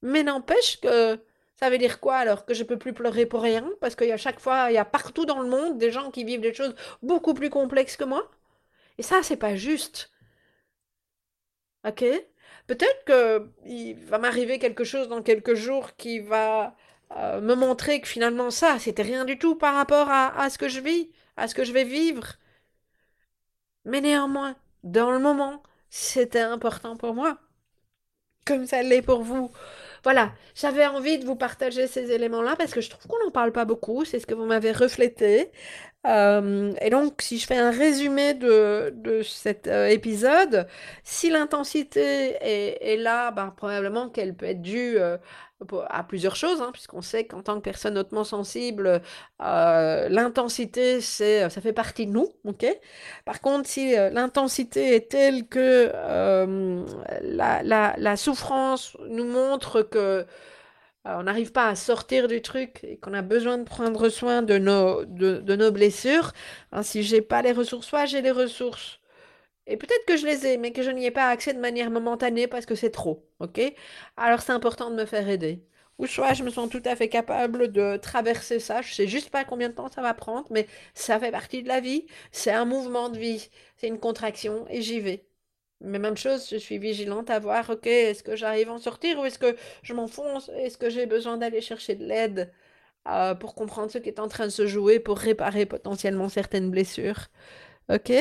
[0.02, 1.20] Mais n'empêche que
[1.58, 2.46] ça veut dire quoi alors?
[2.46, 3.70] Que je peux plus pleurer pour rien?
[3.82, 6.12] Parce qu'il y a chaque fois, il y a partout dans le monde des gens
[6.12, 8.30] qui vivent des choses beaucoup plus complexes que moi?
[8.98, 10.12] Et ça, c'est pas juste.
[11.88, 12.04] Ok?
[12.68, 16.76] Peut-être qu'il va m'arriver quelque chose dans quelques jours qui va
[17.18, 20.70] euh, me montrer que finalement ça, c'était rien du tout par rapport à, ce que
[20.70, 22.36] je vis, à ce que je vais vivre.
[23.86, 27.38] Mais néanmoins, dans le moment, c'était important pour moi,
[28.46, 29.52] comme ça l'est pour vous.
[30.04, 33.52] Voilà, j'avais envie de vous partager ces éléments-là parce que je trouve qu'on n'en parle
[33.52, 35.52] pas beaucoup, c'est ce que vous m'avez reflété.
[36.08, 40.68] Euh, et donc, si je fais un résumé de, de cet euh, épisode,
[41.04, 45.18] si l'intensité est, là, bah, probablement qu'elle peut être due euh,
[45.90, 49.02] à plusieurs choses, hein, puisqu'on sait qu'en tant que personne hautement sensible,
[49.40, 52.30] l'intensité, c'est, ça fait partie de nous.
[52.46, 52.66] ok?
[53.26, 55.92] Par contre, si l'intensité est telle que
[57.22, 60.26] la, la, la souffrance nous montre que
[61.06, 64.58] on n'arrive pas à sortir du truc et qu'on a besoin de prendre soin de
[64.58, 66.34] nos, de, nos blessures,
[66.72, 69.00] hein, si j'ai pas les ressources, soit j'ai les ressources,
[69.68, 71.92] et peut-être que je les ai, mais que je n'y ai pas accès de manière
[71.92, 73.62] momentanée parce que c'est trop, ok?
[74.18, 75.64] Alors c'est important de me faire aider.
[75.98, 79.30] Ou soit je me sens tout à fait capable de traverser ça, je sais juste
[79.30, 82.52] pas combien de temps ça va prendre, mais ça fait partie de la vie, c'est
[82.52, 85.26] un mouvement de vie, c'est une contraction, et j'y vais.
[85.82, 89.20] Mais même chose, je suis vigilante à voir, ok, est-ce que j'arrive à en sortir
[89.20, 90.50] ou est-ce que je m'enfonce?
[90.58, 92.52] Est-ce que j'ai besoin d'aller chercher de l'aide
[93.08, 96.72] euh, pour comprendre ce qui est en train de se jouer, pour réparer potentiellement certaines
[96.72, 97.28] blessures?
[97.90, 98.12] Ok?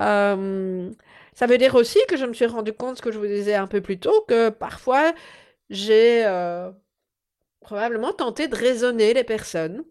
[0.00, 0.90] Euh,
[1.34, 3.54] Ça veut dire aussi que je me suis rendu compte, ce que je vous disais
[3.54, 5.14] un peu plus tôt, que parfois
[5.70, 6.70] j'ai euh,
[7.60, 9.84] probablement tenté de raisonner les personnes.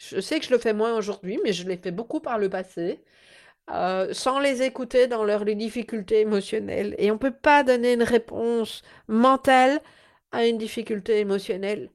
[0.00, 2.48] Je sais que je le fais moins aujourd'hui, mais je l'ai fait beaucoup par le
[2.50, 3.04] passé.
[3.70, 6.94] Euh, sans les écouter dans leurs difficultés émotionnelles.
[6.98, 9.80] Et on ne peut pas donner une réponse mentale
[10.32, 11.90] à une difficulté émotionnelle.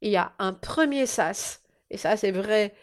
[0.00, 2.74] Il y a un premier sas, et ça c'est vrai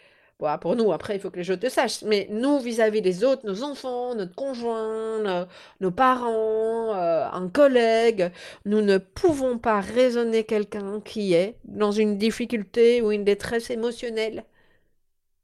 [0.62, 3.46] pour nous, après il faut que les autres le sachent, mais nous vis-à-vis des autres,
[3.46, 5.48] nos enfants, notre conjoint,
[5.82, 8.32] nos, parents, euh, un collègue,
[8.66, 14.46] nous ne pouvons pas raisonner quelqu'un qui est dans une difficulté ou une détresse émotionnelle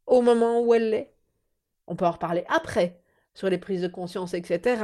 [0.06, 1.15] au moment où elle l'est.
[1.88, 3.00] On peut en reparler après,
[3.34, 4.84] sur les prises de conscience, etc.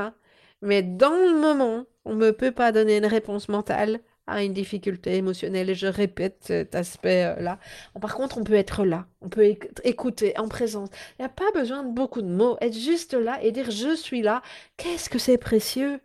[0.62, 5.16] Mais dans le moment, on ne peut pas donner une réponse mentale à une difficulté
[5.16, 5.70] émotionnelle.
[5.70, 7.60] Et je répète cet aspect-là.
[8.00, 10.90] Par contre, on peut être là, on peut écouter en présence.
[11.18, 12.58] Il n'y a pas besoin de beaucoup de mots.
[12.62, 14.42] Être juste là et dire je suis là,
[14.78, 16.00] qu'est-ce que c'est précieux?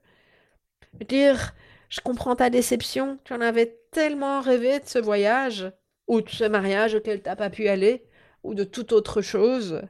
[1.08, 1.54] Dire
[1.88, 5.70] je comprends ta déception, tu en avais tellement rêvé de ce voyage,
[6.08, 8.04] ou de ce mariage auquel tu n'as pas pu aller,
[8.42, 9.82] ou de toute autre chose.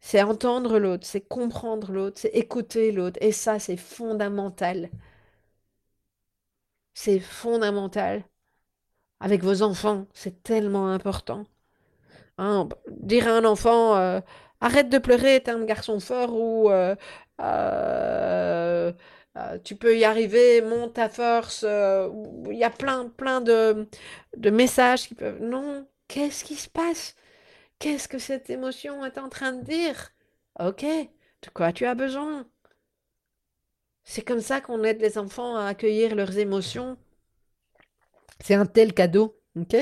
[0.00, 3.18] C'est entendre l'autre, c'est comprendre l'autre, c'est écouter l'autre.
[3.20, 4.88] Et ça, c'est fondamental.
[6.94, 8.24] C'est fondamental.
[9.20, 11.44] avec vos enfants, c'est tellement important.
[12.38, 14.20] Hein, dire à un enfant, euh,
[14.60, 16.96] arrête de pleurer, t'es un garçon fort, ou euh,
[17.42, 18.92] euh,
[19.64, 21.62] tu peux y arriver, monte à force.
[21.64, 23.88] Il y a plein, plein de,
[24.36, 25.42] de messages qui peuvent...
[25.42, 27.14] Non, qu'est-ce qui se passe?
[27.78, 30.10] Qu'est-ce que cette émotion est en train de dire?
[30.60, 32.46] Ok, de quoi tu as besoin?
[34.04, 36.96] C'est comme ça qu'on aide les enfants à accueillir leurs émotions.
[38.40, 39.76] C'est un tel cadeau, ok?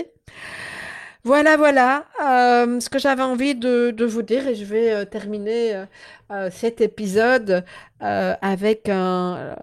[1.27, 5.85] Voilà, voilà euh, ce que j'avais envie de, vous dire et je vais euh, terminer
[6.31, 7.65] euh, cet épisode
[8.01, 9.55] avec un,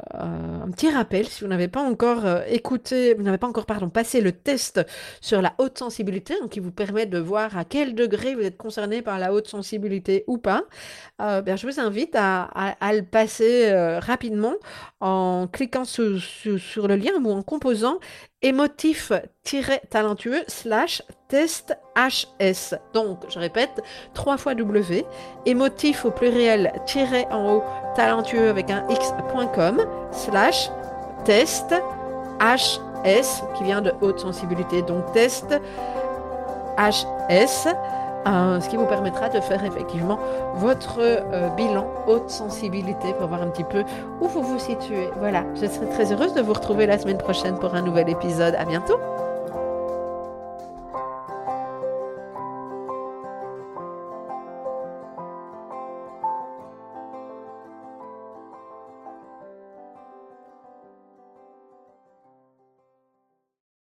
[0.72, 1.28] petit rappel.
[1.28, 4.82] Si vous n'avez pas encore écouté, vous n'avez pas encore pardon, passé le test
[5.22, 9.04] sur la haute sensibilité, qui vous permet de voir à quel degré vous êtes concerné
[9.04, 10.64] par la haute sensibilité ou pas,
[11.20, 12.50] bien, je vous invite à,
[12.92, 14.56] le passer rapidement
[15.02, 18.00] en cliquant sur, le lien ou en composant
[18.42, 22.76] émotif-talentueux slash test HS.
[22.94, 23.82] Donc, je répète,
[24.14, 25.06] trois fois W,
[25.46, 27.64] émotif au pluriel tiré en haut
[27.96, 30.70] talentueux avec un x.com slash
[31.24, 31.74] test
[32.42, 34.82] HS qui vient de haute sensibilité.
[34.82, 35.58] Donc, test
[36.78, 37.70] HS.
[38.28, 40.20] Euh, ce qui vous permettra de faire effectivement
[40.58, 43.84] votre euh, bilan haute sensibilité pour voir un petit peu
[44.20, 45.10] où vous vous situez.
[45.18, 48.54] Voilà, je serai très heureuse de vous retrouver la semaine prochaine pour un nouvel épisode.
[48.56, 49.00] À bientôt!